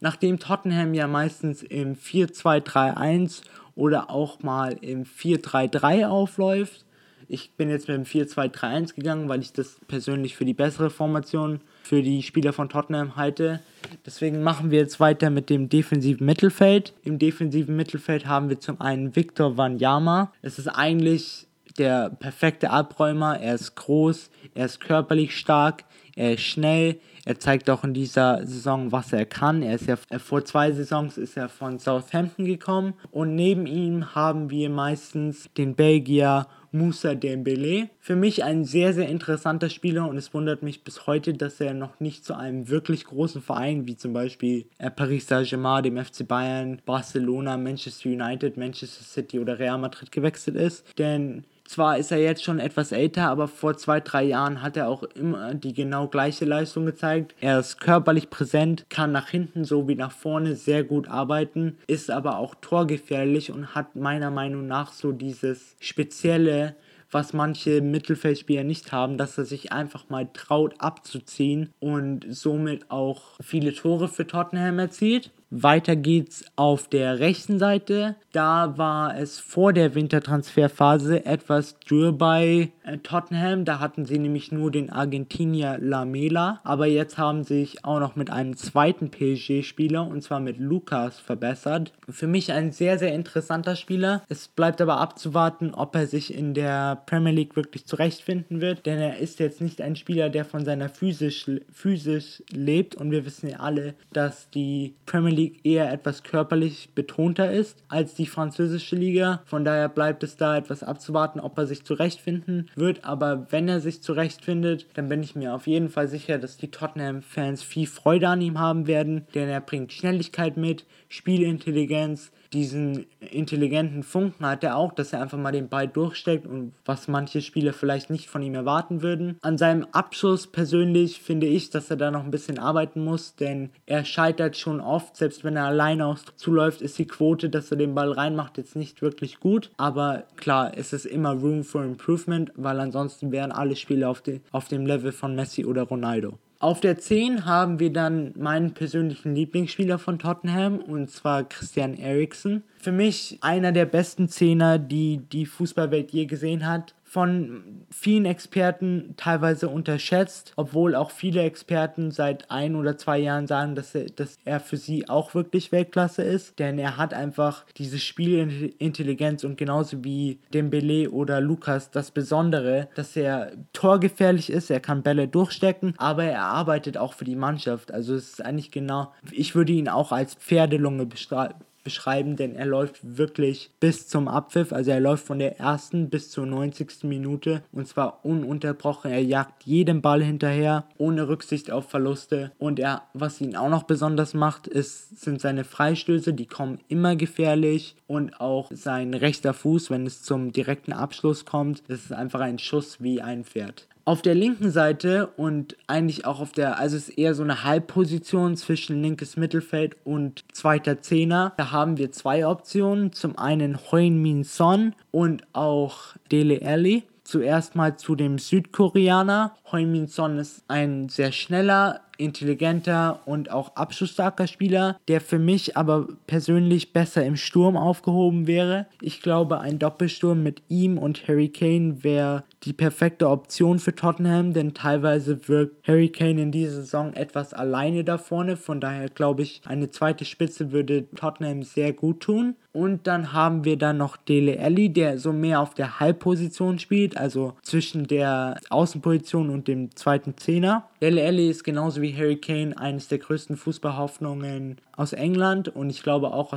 Nachdem 0.00 0.38
Tottenham 0.38 0.94
ja 0.94 1.08
meistens 1.08 1.62
im 1.62 1.96
4-2-3-1 1.96 3.42
oder 3.74 4.10
auch 4.10 4.40
mal 4.42 4.76
im 4.80 5.04
4-3-3 5.04 6.06
aufläuft, 6.06 6.84
Ich 7.30 7.52
bin 7.52 7.68
jetzt 7.68 7.88
mit 7.88 7.96
dem 7.96 8.04
4-2-3-1 8.04 8.94
gegangen, 8.94 9.28
weil 9.28 9.42
ich 9.42 9.52
das 9.52 9.78
persönlich 9.86 10.34
für 10.34 10.46
die 10.46 10.54
bessere 10.54 10.88
Formation 10.88 11.60
für 11.88 12.02
die 12.02 12.22
Spieler 12.22 12.52
von 12.52 12.68
Tottenham 12.68 13.16
halte. 13.16 13.60
Deswegen 14.04 14.42
machen 14.42 14.70
wir 14.70 14.78
jetzt 14.78 15.00
weiter 15.00 15.30
mit 15.30 15.48
dem 15.48 15.70
defensiven 15.70 16.26
Mittelfeld. 16.26 16.92
Im 17.02 17.18
defensiven 17.18 17.76
Mittelfeld 17.76 18.26
haben 18.26 18.50
wir 18.50 18.60
zum 18.60 18.78
einen 18.82 19.16
Victor 19.16 19.56
Wanyama. 19.56 20.30
Es 20.42 20.58
ist 20.58 20.68
eigentlich 20.68 21.46
der 21.78 22.10
perfekte 22.10 22.70
Abräumer. 22.70 23.40
Er 23.40 23.54
ist 23.54 23.74
groß, 23.74 24.30
er 24.54 24.66
ist 24.66 24.80
körperlich 24.80 25.36
stark, 25.36 25.84
er 26.14 26.34
ist 26.34 26.42
schnell. 26.42 27.00
Er 27.28 27.38
zeigt 27.38 27.68
auch 27.68 27.84
in 27.84 27.92
dieser 27.92 28.46
Saison, 28.46 28.90
was 28.90 29.12
er 29.12 29.26
kann. 29.26 29.60
Er 29.60 29.74
ist 29.74 29.86
ja 29.86 29.96
vor 30.18 30.46
zwei 30.46 30.72
Saisons 30.72 31.18
ist 31.18 31.36
er 31.36 31.50
von 31.50 31.78
Southampton 31.78 32.46
gekommen 32.46 32.94
und 33.10 33.34
neben 33.34 33.66
ihm 33.66 34.14
haben 34.14 34.48
wir 34.48 34.70
meistens 34.70 35.50
den 35.58 35.74
Belgier 35.74 36.46
Moussa 36.72 37.14
Dembele. 37.14 37.90
Für 38.00 38.16
mich 38.16 38.44
ein 38.44 38.64
sehr, 38.64 38.94
sehr 38.94 39.10
interessanter 39.10 39.68
Spieler 39.68 40.08
und 40.08 40.16
es 40.16 40.32
wundert 40.32 40.62
mich 40.62 40.84
bis 40.84 41.06
heute, 41.06 41.34
dass 41.34 41.60
er 41.60 41.74
noch 41.74 42.00
nicht 42.00 42.24
zu 42.24 42.34
einem 42.34 42.70
wirklich 42.70 43.04
großen 43.04 43.42
Verein 43.42 43.86
wie 43.86 43.96
zum 43.96 44.14
Beispiel 44.14 44.64
äh, 44.78 44.90
Paris 44.90 45.26
Saint-Germain, 45.26 45.82
dem 45.82 46.02
FC 46.02 46.26
Bayern, 46.26 46.80
Barcelona, 46.86 47.58
Manchester 47.58 48.08
United, 48.08 48.56
Manchester 48.56 49.04
City 49.04 49.38
oder 49.38 49.58
Real 49.58 49.76
Madrid 49.76 50.10
gewechselt 50.12 50.56
ist. 50.56 50.98
Denn 50.98 51.44
zwar 51.68 51.98
ist 51.98 52.10
er 52.10 52.18
jetzt 52.18 52.42
schon 52.42 52.58
etwas 52.58 52.92
älter, 52.92 53.28
aber 53.28 53.48
vor 53.48 53.76
zwei, 53.76 54.00
drei 54.00 54.24
Jahren 54.24 54.62
hat 54.62 54.76
er 54.76 54.88
auch 54.88 55.02
immer 55.02 55.54
die 55.54 55.74
genau 55.74 56.08
gleiche 56.08 56.44
Leistung 56.44 56.86
gezeigt. 56.86 57.34
Er 57.40 57.60
ist 57.60 57.80
körperlich 57.80 58.30
präsent, 58.30 58.86
kann 58.88 59.12
nach 59.12 59.28
hinten 59.28 59.64
sowie 59.64 59.94
nach 59.94 60.12
vorne 60.12 60.56
sehr 60.56 60.84
gut 60.84 61.08
arbeiten, 61.08 61.76
ist 61.86 62.10
aber 62.10 62.38
auch 62.38 62.54
torgefährlich 62.60 63.52
und 63.52 63.74
hat 63.74 63.96
meiner 63.96 64.30
Meinung 64.30 64.66
nach 64.66 64.92
so 64.92 65.12
dieses 65.12 65.76
spezielle 65.80 66.74
was 67.10 67.32
manche 67.32 67.80
Mittelfeldspieler 67.80 68.64
nicht 68.64 68.92
haben, 68.92 69.16
dass 69.16 69.38
er 69.38 69.44
sich 69.44 69.72
einfach 69.72 70.08
mal 70.10 70.28
traut 70.32 70.74
abzuziehen 70.78 71.72
und 71.80 72.26
somit 72.28 72.90
auch 72.90 73.22
viele 73.40 73.74
Tore 73.74 74.08
für 74.08 74.26
Tottenham 74.26 74.78
erzielt. 74.78 75.30
Weiter 75.50 75.96
geht's 75.96 76.44
auf 76.56 76.88
der 76.88 77.20
rechten 77.20 77.58
Seite. 77.58 78.16
Da 78.32 78.76
war 78.76 79.16
es 79.16 79.40
vor 79.40 79.72
der 79.72 79.94
Wintertransferphase 79.94 81.24
etwas 81.24 81.80
dürr 81.80 82.12
bei 82.12 82.70
äh, 82.84 82.98
Tottenham. 82.98 83.64
Da 83.64 83.80
hatten 83.80 84.04
sie 84.04 84.18
nämlich 84.18 84.52
nur 84.52 84.70
den 84.70 84.90
Argentinier 84.90 85.78
Lamela. 85.80 86.60
Aber 86.64 86.86
jetzt 86.86 87.16
haben 87.16 87.44
sie 87.44 87.60
sich 87.60 87.84
auch 87.86 87.98
noch 87.98 88.14
mit 88.14 88.28
einem 88.30 88.58
zweiten 88.58 89.10
PSG-Spieler 89.10 90.06
und 90.06 90.22
zwar 90.22 90.40
mit 90.40 90.58
Lukas 90.58 91.18
verbessert. 91.18 91.94
Für 92.08 92.26
mich 92.26 92.52
ein 92.52 92.70
sehr, 92.70 92.98
sehr 92.98 93.14
interessanter 93.14 93.74
Spieler. 93.74 94.22
Es 94.28 94.48
bleibt 94.48 94.82
aber 94.82 94.98
abzuwarten, 94.98 95.72
ob 95.72 95.94
er 95.94 96.06
sich 96.06 96.34
in 96.34 96.52
der 96.52 97.02
Premier 97.06 97.32
League 97.32 97.56
wirklich 97.56 97.86
zurechtfinden 97.86 98.60
wird. 98.60 98.84
Denn 98.84 98.98
er 98.98 99.18
ist 99.18 99.38
jetzt 99.38 99.62
nicht 99.62 99.80
ein 99.80 99.96
Spieler, 99.96 100.28
der 100.28 100.44
von 100.44 100.66
seiner 100.66 100.90
physisch, 100.90 101.50
physisch 101.72 102.42
lebt. 102.50 102.96
Und 102.96 103.10
wir 103.10 103.24
wissen 103.24 103.48
ja 103.48 103.60
alle, 103.60 103.94
dass 104.12 104.50
die 104.50 104.94
Premier 105.06 105.30
League 105.30 105.37
League 105.38 105.60
eher 105.64 105.92
etwas 105.92 106.24
körperlich 106.24 106.90
betonter 106.94 107.52
ist 107.52 107.82
als 107.88 108.14
die 108.14 108.26
französische 108.26 108.96
Liga. 108.96 109.42
Von 109.46 109.64
daher 109.64 109.88
bleibt 109.88 110.22
es 110.24 110.36
da 110.36 110.56
etwas 110.56 110.82
abzuwarten, 110.82 111.40
ob 111.40 111.56
er 111.58 111.66
sich 111.66 111.84
zurechtfinden 111.84 112.68
wird. 112.74 113.04
Aber 113.04 113.46
wenn 113.50 113.68
er 113.68 113.80
sich 113.80 114.02
zurechtfindet, 114.02 114.86
dann 114.94 115.08
bin 115.08 115.22
ich 115.22 115.36
mir 115.36 115.54
auf 115.54 115.66
jeden 115.66 115.88
Fall 115.88 116.08
sicher, 116.08 116.38
dass 116.38 116.56
die 116.56 116.70
Tottenham-Fans 116.70 117.62
viel 117.62 117.86
Freude 117.86 118.28
an 118.28 118.40
ihm 118.40 118.58
haben 118.58 118.86
werden, 118.86 119.26
denn 119.34 119.48
er 119.48 119.60
bringt 119.60 119.92
Schnelligkeit 119.92 120.56
mit, 120.56 120.84
Spielintelligenz, 121.08 122.32
diesen 122.52 123.06
intelligenten 123.20 124.02
Funken 124.02 124.46
hat 124.46 124.64
er 124.64 124.76
auch, 124.76 124.92
dass 124.92 125.12
er 125.12 125.20
einfach 125.20 125.38
mal 125.38 125.52
den 125.52 125.68
Ball 125.68 125.88
durchsteckt 125.88 126.46
und 126.46 126.72
was 126.84 127.08
manche 127.08 127.42
Spieler 127.42 127.72
vielleicht 127.72 128.10
nicht 128.10 128.28
von 128.28 128.42
ihm 128.42 128.54
erwarten 128.54 129.02
würden. 129.02 129.38
An 129.42 129.58
seinem 129.58 129.86
Abschuss 129.92 130.46
persönlich 130.46 131.20
finde 131.20 131.46
ich, 131.46 131.70
dass 131.70 131.90
er 131.90 131.96
da 131.96 132.10
noch 132.10 132.24
ein 132.24 132.30
bisschen 132.30 132.58
arbeiten 132.58 133.04
muss, 133.04 133.34
denn 133.34 133.70
er 133.86 134.04
scheitert 134.04 134.56
schon 134.56 134.80
oft, 134.80 135.16
selbst 135.16 135.44
wenn 135.44 135.56
er 135.56 135.66
alleine 135.66 136.06
aus 136.06 136.24
zuläuft, 136.36 136.82
ist 136.82 136.98
die 136.98 137.06
Quote, 137.06 137.50
dass 137.50 137.70
er 137.70 137.76
den 137.76 137.94
Ball 137.94 138.12
reinmacht, 138.12 138.58
jetzt 138.58 138.76
nicht 138.76 139.02
wirklich 139.02 139.40
gut. 139.40 139.70
Aber 139.76 140.24
klar, 140.36 140.72
es 140.76 140.92
ist 140.92 141.06
immer 141.06 141.32
Room 141.32 141.64
for 141.64 141.84
Improvement, 141.84 142.52
weil 142.56 142.80
ansonsten 142.80 143.32
wären 143.32 143.52
alle 143.52 143.76
Spiele 143.76 144.08
auf, 144.08 144.22
de 144.22 144.40
auf 144.52 144.68
dem 144.68 144.86
Level 144.86 145.12
von 145.12 145.34
Messi 145.34 145.64
oder 145.64 145.82
Ronaldo. 145.82 146.38
Auf 146.60 146.80
der 146.80 146.98
10 146.98 147.44
haben 147.44 147.78
wir 147.78 147.92
dann 147.92 148.32
meinen 148.36 148.74
persönlichen 148.74 149.32
Lieblingsspieler 149.32 149.96
von 149.96 150.18
Tottenham 150.18 150.80
und 150.80 151.08
zwar 151.08 151.44
Christian 151.44 151.94
Eriksen. 151.94 152.64
Für 152.80 152.90
mich 152.90 153.38
einer 153.42 153.70
der 153.70 153.86
besten 153.86 154.28
Zehner, 154.28 154.80
die 154.80 155.18
die 155.18 155.46
Fußballwelt 155.46 156.10
je 156.10 156.26
gesehen 156.26 156.66
hat 156.66 156.94
von 157.08 157.86
vielen 157.90 158.26
Experten 158.26 159.14
teilweise 159.16 159.68
unterschätzt, 159.68 160.52
obwohl 160.56 160.94
auch 160.94 161.10
viele 161.10 161.42
Experten 161.42 162.10
seit 162.10 162.50
ein 162.50 162.76
oder 162.76 162.98
zwei 162.98 163.18
Jahren 163.18 163.46
sagen, 163.46 163.74
dass 163.74 163.94
er, 163.94 164.06
dass 164.06 164.36
er 164.44 164.60
für 164.60 164.76
sie 164.76 165.08
auch 165.08 165.34
wirklich 165.34 165.72
Weltklasse 165.72 166.22
ist, 166.22 166.58
denn 166.58 166.78
er 166.78 166.98
hat 166.98 167.14
einfach 167.14 167.64
diese 167.76 167.98
Spielintelligenz 167.98 169.42
und 169.44 169.56
genauso 169.56 170.04
wie 170.04 170.38
Dembele 170.52 171.10
oder 171.10 171.40
Lukas 171.40 171.90
das 171.90 172.10
Besondere, 172.10 172.88
dass 172.94 173.16
er 173.16 173.52
torgefährlich 173.72 174.50
ist, 174.50 174.70
er 174.70 174.80
kann 174.80 175.02
Bälle 175.02 175.28
durchstecken, 175.28 175.94
aber 175.96 176.24
er 176.24 176.42
arbeitet 176.42 176.98
auch 176.98 177.14
für 177.14 177.24
die 177.24 177.36
Mannschaft. 177.36 177.90
Also 177.90 178.14
es 178.14 178.32
ist 178.32 178.44
eigentlich 178.44 178.70
genau, 178.70 179.12
ich 179.32 179.54
würde 179.54 179.72
ihn 179.72 179.88
auch 179.88 180.12
als 180.12 180.34
Pferdelunge 180.34 181.06
beschreiben 181.06 181.54
beschreiben, 181.84 182.36
denn 182.36 182.54
er 182.54 182.66
läuft 182.66 183.16
wirklich 183.18 183.70
bis 183.80 184.08
zum 184.08 184.28
Abpfiff. 184.28 184.72
Also 184.72 184.90
er 184.90 185.00
läuft 185.00 185.26
von 185.26 185.38
der 185.38 185.58
ersten 185.58 186.10
bis 186.10 186.30
zur 186.30 186.46
90. 186.46 187.04
Minute 187.04 187.62
und 187.72 187.88
zwar 187.88 188.24
ununterbrochen. 188.24 189.10
Er 189.10 189.22
jagt 189.22 189.64
jeden 189.64 190.02
Ball 190.02 190.22
hinterher, 190.22 190.84
ohne 190.98 191.28
Rücksicht 191.28 191.70
auf 191.70 191.88
Verluste. 191.88 192.52
Und 192.58 192.78
er, 192.78 193.02
was 193.14 193.40
ihn 193.40 193.56
auch 193.56 193.70
noch 193.70 193.84
besonders 193.84 194.34
macht, 194.34 194.66
ist, 194.66 195.20
sind 195.20 195.40
seine 195.40 195.64
Freistöße, 195.64 196.34
die 196.34 196.46
kommen 196.46 196.78
immer 196.88 197.16
gefährlich 197.16 197.96
und 198.06 198.40
auch 198.40 198.70
sein 198.72 199.14
rechter 199.14 199.54
Fuß, 199.54 199.90
wenn 199.90 200.06
es 200.06 200.22
zum 200.22 200.52
direkten 200.52 200.92
Abschluss 200.92 201.44
kommt, 201.44 201.82
das 201.88 202.00
ist 202.04 202.12
einfach 202.12 202.40
ein 202.40 202.58
Schuss 202.58 203.02
wie 203.02 203.20
ein 203.20 203.44
Pferd. 203.44 203.86
Auf 204.08 204.22
der 204.22 204.34
linken 204.34 204.70
Seite 204.70 205.26
und 205.36 205.76
eigentlich 205.86 206.24
auch 206.24 206.40
auf 206.40 206.52
der, 206.52 206.78
also 206.78 206.96
es 206.96 207.10
ist 207.10 207.18
eher 207.18 207.34
so 207.34 207.42
eine 207.42 207.64
Halbposition 207.64 208.56
zwischen 208.56 209.02
linkes 209.02 209.36
Mittelfeld 209.36 209.98
und 210.02 210.46
zweiter 210.50 211.02
Zehner. 211.02 211.52
Da 211.58 211.72
haben 211.72 211.98
wir 211.98 212.10
zwei 212.10 212.46
Optionen. 212.46 213.12
Zum 213.12 213.36
einen 213.36 213.76
Heung-Min 213.92 214.44
Son 214.44 214.94
und 215.10 215.42
auch 215.52 216.16
Dele 216.32 216.62
Alli. 216.66 217.02
Zuerst 217.22 217.76
mal 217.76 217.98
zu 217.98 218.14
dem 218.14 218.38
Südkoreaner. 218.38 219.54
Heung-Min 219.70 220.06
Son 220.06 220.38
ist 220.38 220.64
ein 220.68 221.10
sehr 221.10 221.30
schneller, 221.30 222.00
intelligenter 222.18 223.20
und 223.24 223.50
auch 223.50 223.76
abschlussstarker 223.76 224.46
Spieler, 224.46 224.98
der 225.08 225.20
für 225.20 225.38
mich 225.38 225.76
aber 225.76 226.08
persönlich 226.26 226.92
besser 226.92 227.24
im 227.24 227.36
Sturm 227.36 227.76
aufgehoben 227.76 228.46
wäre. 228.46 228.86
Ich 229.00 229.22
glaube, 229.22 229.60
ein 229.60 229.78
Doppelsturm 229.78 230.42
mit 230.42 230.62
ihm 230.68 230.98
und 230.98 231.26
Harry 231.28 231.48
Kane 231.48 232.02
wäre 232.04 232.44
die 232.64 232.72
perfekte 232.72 233.28
Option 233.28 233.78
für 233.78 233.94
Tottenham, 233.94 234.52
denn 234.52 234.74
teilweise 234.74 235.48
wirkt 235.48 235.86
Harry 235.86 236.08
Kane 236.08 236.42
in 236.42 236.52
dieser 236.52 236.72
Saison 236.72 237.14
etwas 237.14 237.54
alleine 237.54 238.04
da 238.04 238.18
vorne. 238.18 238.56
Von 238.56 238.80
daher 238.80 239.08
glaube 239.08 239.42
ich, 239.42 239.62
eine 239.64 239.90
zweite 239.90 240.24
Spitze 240.24 240.72
würde 240.72 241.08
Tottenham 241.14 241.62
sehr 241.62 241.92
gut 241.92 242.20
tun. 242.20 242.56
Und 242.72 243.06
dann 243.06 243.32
haben 243.32 243.64
wir 243.64 243.78
dann 243.78 243.96
noch 243.96 244.16
Dele 244.16 244.60
Alli, 244.60 244.92
der 244.92 245.18
so 245.18 245.32
mehr 245.32 245.60
auf 245.60 245.74
der 245.74 246.00
Halbposition 246.00 246.78
spielt, 246.78 247.16
also 247.16 247.54
zwischen 247.62 248.06
der 248.06 248.60
Außenposition 248.68 249.50
und 249.50 249.68
dem 249.68 249.96
zweiten 249.96 250.36
Zehner. 250.36 250.88
Dele 251.00 251.24
Alli 251.24 251.48
ist 251.48 251.64
genauso 251.64 252.02
wie 252.02 252.14
Harry 252.14 252.36
Kane 252.36 252.78
eines 252.78 253.08
der 253.08 253.18
größten 253.18 253.56
Fußballhoffnungen 253.56 254.76
aus 254.96 255.12
England 255.12 255.68
und 255.68 255.90
ich 255.90 256.02
glaube 256.02 256.32
auch, 256.32 256.52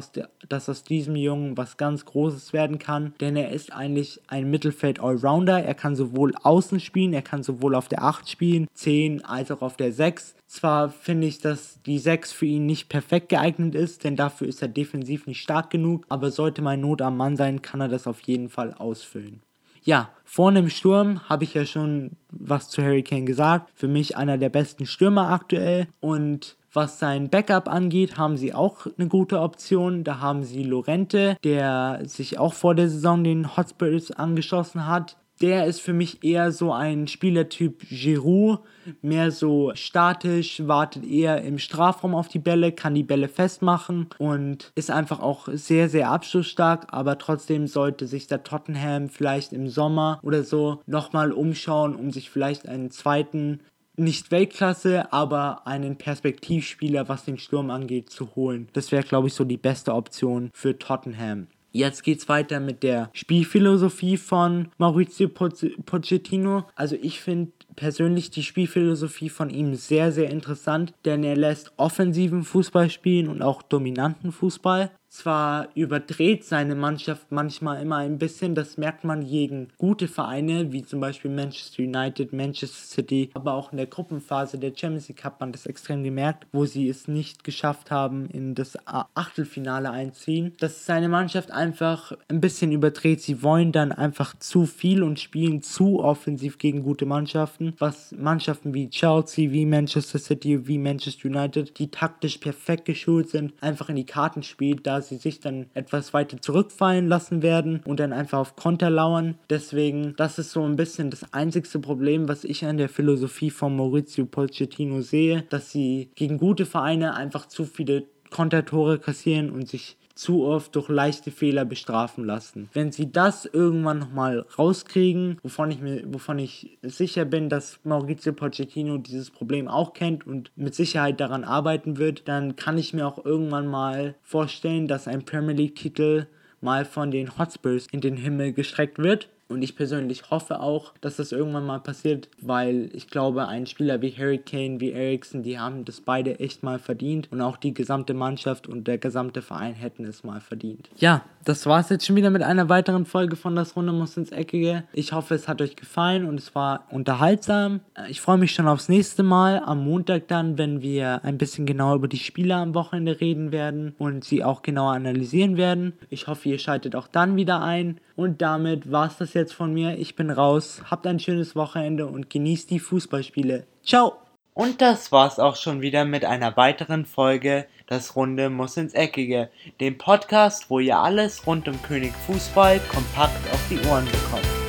dass 0.50 0.70
aus 0.70 0.84
diesem 0.84 1.16
Jungen 1.16 1.58
was 1.58 1.78
ganz 1.78 2.06
Großes 2.06 2.54
werden 2.54 2.80
kann, 2.80 3.14
denn 3.22 3.36
er 3.36 3.52
ist 3.52 3.72
eigentlich 3.72 4.20
ein 4.28 4.50
Mittelfeld-Allrounder. 4.50 5.64
Er 5.64 5.76
kann 5.76 5.96
sowohl 5.96 6.34
außen 6.42 6.80
spielen, 6.80 7.14
er 7.14 7.22
kann 7.22 7.44
sowohl 7.44 7.76
auf 7.76 7.88
der 7.88 8.04
8 8.04 8.28
spielen, 8.28 8.68
10 8.74 9.24
als 9.24 9.52
auch 9.52 9.62
auf 9.62 9.78
der 9.78 9.94
6. 9.94 10.36
Zwar 10.52 10.90
finde 10.90 11.28
ich, 11.28 11.40
dass 11.40 11.82
die 11.84 11.98
6 11.98 12.34
für 12.34 12.46
ihn 12.46 12.66
nicht 12.66 12.90
perfekt 12.90 13.30
geeignet 13.30 13.74
ist, 13.74 14.04
denn 14.04 14.18
dafür 14.18 14.50
ist 14.50 14.62
er 14.62 14.68
defensiv 14.68 15.26
nicht 15.26 15.42
stark 15.42 15.70
genug, 15.70 16.06
aber 16.10 16.30
sollte 16.30 16.62
mal 16.62 16.76
Not 16.76 17.02
am 17.02 17.16
Mann 17.16 17.38
sein, 17.38 17.62
kann 17.62 17.80
er 17.80 17.88
das 17.88 18.06
auf 18.06 18.20
jeden 18.20 18.50
Fall 18.50 18.74
ausfüllen. 18.74 19.42
Ja, 19.82 20.10
vorne 20.26 20.60
im 20.60 20.70
Sturm 20.70 21.30
habe 21.30 21.46
ich 21.46 21.54
ja 21.54 21.66
schon 21.66 22.18
was 22.32 22.68
zu 22.68 22.84
Harry 22.84 23.02
Kane 23.02 23.24
gesagt. 23.24 23.72
Für 23.76 23.88
mich 23.88 24.18
einer 24.18 24.38
der 24.38 24.50
besten 24.50 24.86
Stürmer 24.86 25.30
aktuell 25.30 25.88
und 26.02 26.58
was 26.74 27.00
sein 27.00 27.30
Backup 27.30 27.70
angeht, 27.70 28.18
haben 28.18 28.36
sie 28.36 28.54
auch 28.54 28.88
eine 28.98 29.08
gute 29.08 29.40
Option. 29.40 30.04
Da 30.04 30.20
haben 30.20 30.44
sie 30.44 30.64
Lorente, 30.64 31.38
der 31.46 32.02
sich 32.04 32.40
auch 32.40 32.54
vor 32.54 32.76
der 32.76 32.90
Saison 32.90 33.24
den 33.24 33.56
Hotspurs 33.56 34.12
angeschossen 34.12 34.86
hat. 34.86 35.16
Der 35.42 35.66
ist 35.66 35.82
für 35.82 35.94
mich 35.94 36.24
eher 36.24 36.52
so 36.52 36.72
ein 36.72 37.08
Spielertyp 37.08 37.88
Giroud, 37.90 38.60
mehr 39.02 39.32
so 39.32 39.72
statisch, 39.76 40.62
wartet 40.66 41.06
eher 41.06 41.42
im 41.42 41.60
Strafraum 41.60 42.16
auf 42.16 42.28
die 42.28 42.40
Bälle, 42.40 42.72
kann 42.72 42.96
die 42.96 43.04
Bälle 43.04 43.28
festmachen 43.28 44.08
und 44.18 44.72
ist 44.76 44.92
einfach 44.92 45.20
auch 45.20 45.48
sehr, 45.52 45.90
sehr 45.90 46.10
abschlussstark, 46.10 46.88
aber 46.92 47.18
trotzdem 47.18 47.68
sollte 47.68 48.08
sich 48.08 48.28
der 48.28 48.44
Tottenham 48.44 49.10
vielleicht 49.10 49.54
im 49.54 49.68
Sommer 49.68 50.20
oder 50.24 50.44
so 50.44 50.82
nochmal 50.86 51.32
umschauen, 51.32 51.96
um 51.96 52.12
sich 52.12 52.30
vielleicht 52.30 52.68
einen 52.68 52.92
zweiten 52.92 53.62
nicht 53.98 54.32
Weltklasse, 54.32 55.12
aber 55.12 55.68
einen 55.68 55.98
Perspektivspieler, 55.98 57.10
was 57.10 57.26
den 57.26 57.38
Sturm 57.38 57.70
angeht, 57.70 58.10
zu 58.10 58.36
holen. 58.36 58.68
Das 58.74 58.92
wäre, 58.92 59.04
glaube 59.04 59.28
ich, 59.28 59.34
so 59.34 59.44
die 59.44 59.58
beste 59.58 59.94
Option 59.94 60.50
für 60.54 60.78
Tottenham. 60.78 61.48
Jetzt 61.72 62.04
geht's 62.04 62.28
weiter 62.28 62.60
mit 62.60 62.84
der 62.84 63.10
Spielphilosophie 63.14 64.18
von 64.18 64.70
Maurizio 64.78 65.30
Pochettino. 65.30 66.66
Also 66.76 66.98
ich 67.02 67.22
finde 67.22 67.54
persönlich 67.78 68.30
die 68.30 68.44
Spielphilosophie 68.44 69.30
von 69.30 69.50
ihm 69.50 69.76
sehr, 69.76 70.12
sehr 70.12 70.30
interessant, 70.30 70.94
denn 71.06 71.24
er 71.24 71.38
lässt 71.38 71.72
offensiven 71.78 72.44
Fußball 72.44 72.90
spielen 72.90 73.30
und 73.30 73.42
auch 73.42 73.62
dominanten 73.62 74.34
Fußball. 74.34 74.92
Zwar 75.12 75.68
überdreht 75.76 76.46
seine 76.46 76.74
Mannschaft 76.74 77.34
manchmal 77.34 77.82
immer 77.82 77.98
ein 77.98 78.18
bisschen, 78.18 78.56
das 78.56 78.78
merkt 78.78 79.04
man 79.04 79.28
gegen 79.28 79.68
gute 79.78 80.08
Vereine, 80.08 80.72
wie 80.72 80.84
zum 80.84 81.02
Beispiel 81.02 81.30
Manchester 81.30 81.84
United, 81.84 82.32
Manchester 82.32 82.96
City, 82.96 83.30
aber 83.34 83.56
auch 83.56 83.74
in 83.74 83.78
der 83.78 83.88
Gruppenphase 83.88 84.58
der 84.58 84.72
Champions 84.74 85.10
League 85.10 85.26
hat 85.26 85.42
man 85.42 85.52
das 85.52 85.66
extrem 85.66 86.06
gemerkt, 86.06 86.48
wo 86.54 86.64
sie 86.64 86.88
es 86.88 87.10
nicht 87.10 87.44
geschafft 87.44 87.92
haben, 87.92 88.30
in 88.30 88.56
das 88.56 88.78
Achtelfinale 88.86 89.92
einziehen. 89.92 90.54
Dass 90.62 90.86
seine 90.86 91.10
Mannschaft 91.10 91.52
einfach 91.52 92.14
ein 92.30 92.40
bisschen 92.40 92.72
überdreht, 92.72 93.22
sie 93.22 93.44
wollen 93.44 93.74
dann 93.74 93.92
einfach 93.92 94.40
zu 94.40 94.66
viel 94.66 95.04
und 95.04 95.20
spielen 95.20 95.62
zu 95.62 96.00
offensiv 96.00 96.58
gegen 96.58 96.84
gute 96.84 97.06
Mannschaften, 97.06 97.74
was 97.80 98.14
Mannschaften 98.18 98.74
wie 98.74 98.90
Chelsea, 98.90 99.52
wie 99.52 99.66
Manchester 99.66 100.20
City, 100.20 100.70
wie 100.70 100.78
Manchester 100.78 101.28
United, 101.28 101.78
die 101.80 101.92
taktisch 101.92 102.38
perfekt 102.38 102.86
geschult 102.86 103.28
sind, 103.28 103.52
einfach 103.62 103.90
in 103.90 103.98
die 103.98 104.06
Karten 104.06 104.42
spielt, 104.42 104.88
da 104.88 105.01
sie 105.10 105.18
sich 105.18 105.40
dann 105.40 105.68
etwas 105.74 106.14
weiter 106.14 106.42
zurückfallen 106.42 107.08
lassen 107.08 107.42
werden 107.42 107.82
und 107.86 108.00
dann 108.00 108.14
einfach 108.14 108.40
auf 108.40 108.56
Konter 108.56 108.90
lauern. 108.90 109.36
Deswegen, 109.50 110.16
das 110.18 110.40
ist 110.40 110.52
so 110.52 110.64
ein 110.64 110.76
bisschen 110.76 111.10
das 111.10 111.34
einzigste 111.34 111.80
Problem, 111.80 112.28
was 112.28 112.44
ich 112.44 112.66
an 112.66 112.78
der 112.78 112.90
Philosophie 112.90 113.50
von 113.50 113.76
Maurizio 113.76 114.26
Pochettino 114.26 115.02
sehe, 115.02 115.44
dass 115.50 115.72
sie 115.72 116.10
gegen 116.16 116.38
gute 116.38 116.66
Vereine 116.66 117.16
einfach 117.16 117.48
zu 117.48 117.66
viele 117.66 118.04
Kontertore 118.30 118.98
kassieren 118.98 119.52
und 119.52 119.68
sich 119.68 119.98
zu 120.22 120.46
oft 120.46 120.76
durch 120.76 120.88
leichte 120.88 121.32
Fehler 121.32 121.66
bestrafen 121.66 122.26
lassen. 122.26 122.70
Wenn 122.74 122.92
sie 122.92 123.12
das 123.12 123.46
irgendwann 123.46 123.98
nochmal 123.98 124.46
rauskriegen, 124.60 125.40
wovon 125.42 125.72
ich 125.72 125.82
mir, 125.82 126.04
wovon 126.14 126.38
ich 126.38 126.78
sicher 126.84 127.26
bin, 127.26 127.50
dass 127.50 127.80
Maurizio 127.84 128.32
Pochettino 128.32 129.00
dieses 129.00 129.32
Problem 129.32 129.68
auch 129.68 129.94
kennt 129.94 130.28
und 130.28 130.52
mit 130.56 130.76
Sicherheit 130.76 131.20
daran 131.20 131.44
arbeiten 131.44 131.98
wird, 131.98 132.28
dann 132.28 132.56
kann 132.56 132.78
ich 132.78 132.94
mir 132.94 133.08
auch 133.08 133.26
irgendwann 133.26 133.66
mal 133.66 134.14
vorstellen, 134.22 134.88
dass 134.88 135.08
ein 135.08 135.26
Premier 135.26 135.56
League 135.56 135.76
Titel 135.76 136.28
mal 136.62 136.86
von 136.86 137.10
den 137.10 137.40
Hotspurs 137.40 137.88
in 137.92 138.02
den 138.02 138.16
Himmel 138.16 138.54
gestreckt 138.54 139.00
wird. 139.00 139.28
Und 139.52 139.62
ich 139.62 139.76
persönlich 139.76 140.32
hoffe 140.32 140.60
auch, 140.60 140.94
dass 141.02 141.18
das 141.18 141.32
irgendwann 141.32 141.66
mal 141.66 141.80
passiert, 141.80 142.30
weil 142.42 142.90
ich 142.94 143.08
glaube, 143.08 143.48
ein 143.48 143.68
Spieler 143.68 144.02
wie 144.02 144.12
Harry 144.12 144.38
Kane, 144.38 144.80
wie 144.80 144.92
Ericsson, 144.92 145.44
die 145.44 145.60
haben 145.60 145.86
das 145.86 146.02
beide 146.02 146.40
echt 146.40 146.64
mal 146.64 146.80
verdient. 146.80 147.32
Und 147.32 147.42
auch 147.42 147.58
die 147.58 147.74
gesamte 147.74 148.14
Mannschaft 148.14 148.68
und 148.68 148.88
der 148.88 148.98
gesamte 148.98 149.42
Verein 149.42 149.74
hätten 149.74 150.06
es 150.06 150.24
mal 150.24 150.40
verdient. 150.40 150.90
Ja, 150.98 151.24
das 151.44 151.66
war 151.66 151.80
es 151.80 151.90
jetzt 151.90 152.06
schon 152.06 152.16
wieder 152.16 152.30
mit 152.30 152.44
einer 152.44 152.70
weiteren 152.70 153.06
Folge 153.06 153.36
von 153.36 153.56
Das 153.56 153.76
Runde 153.76 153.92
muss 153.92 154.18
ins 154.18 154.32
Eckige. 154.32 154.84
Ich 154.94 155.12
hoffe, 155.12 155.36
es 155.36 155.48
hat 155.48 155.62
euch 155.62 155.76
gefallen 155.76 156.26
und 156.26 156.40
es 156.40 156.54
war 156.56 156.86
unterhaltsam. 156.90 157.82
Ich 158.10 158.22
freue 158.22 158.38
mich 158.38 158.54
schon 158.54 158.68
aufs 158.68 158.90
nächste 158.90 159.24
Mal 159.24 159.62
am 159.66 159.84
Montag 159.84 160.28
dann, 160.28 160.58
wenn 160.58 160.82
wir 160.82 161.24
ein 161.24 161.38
bisschen 161.38 161.66
genauer 161.66 161.96
über 161.96 162.08
die 162.08 162.18
Spiele 162.18 162.56
am 162.56 162.74
Wochenende 162.76 163.20
reden 163.20 163.52
werden 163.52 163.96
und 163.98 164.24
sie 164.24 164.44
auch 164.44 164.62
genauer 164.62 164.94
analysieren 164.94 165.58
werden. 165.58 165.94
Ich 166.10 166.28
hoffe, 166.28 166.50
ihr 166.50 166.60
schaltet 166.60 166.96
auch 166.96 167.08
dann 167.08 167.36
wieder 167.36 167.62
ein. 167.62 168.00
Und 168.22 168.40
damit 168.40 168.92
war 168.92 169.08
es 169.08 169.18
das 169.18 169.34
jetzt 169.34 169.56
von 169.56 169.74
mir. 169.74 169.98
Ich 169.98 170.16
bin 170.16 170.30
raus. 170.30 170.84
Habt 170.92 171.08
ein 171.08 171.20
schönes 171.20 171.56
Wochenende 171.56 172.06
und 172.06 172.30
genießt 172.30 172.70
die 172.70 172.78
Fußballspiele. 172.78 173.66
Ciao! 173.84 174.14
Und 174.54 174.80
das 174.80 175.12
war's 175.12 175.40
auch 175.40 175.56
schon 175.56 175.82
wieder 175.82 176.06
mit 176.06 176.24
einer 176.24 176.56
weiteren 176.56 177.08
Folge 177.08 177.66
Das 177.88 178.16
Runde 178.16 178.52
muss 178.52 178.78
ins 178.78 178.94
Eckige, 178.94 179.50
dem 179.80 179.98
Podcast, 179.98 180.70
wo 180.70 180.78
ihr 180.78 181.00
alles 181.00 181.48
rund 181.48 181.68
um 181.68 181.82
König 181.82 182.14
Fußball 182.28 182.80
kompakt 182.92 183.52
auf 183.52 183.62
die 183.72 183.80
Ohren 183.88 184.06
bekommt. 184.06 184.61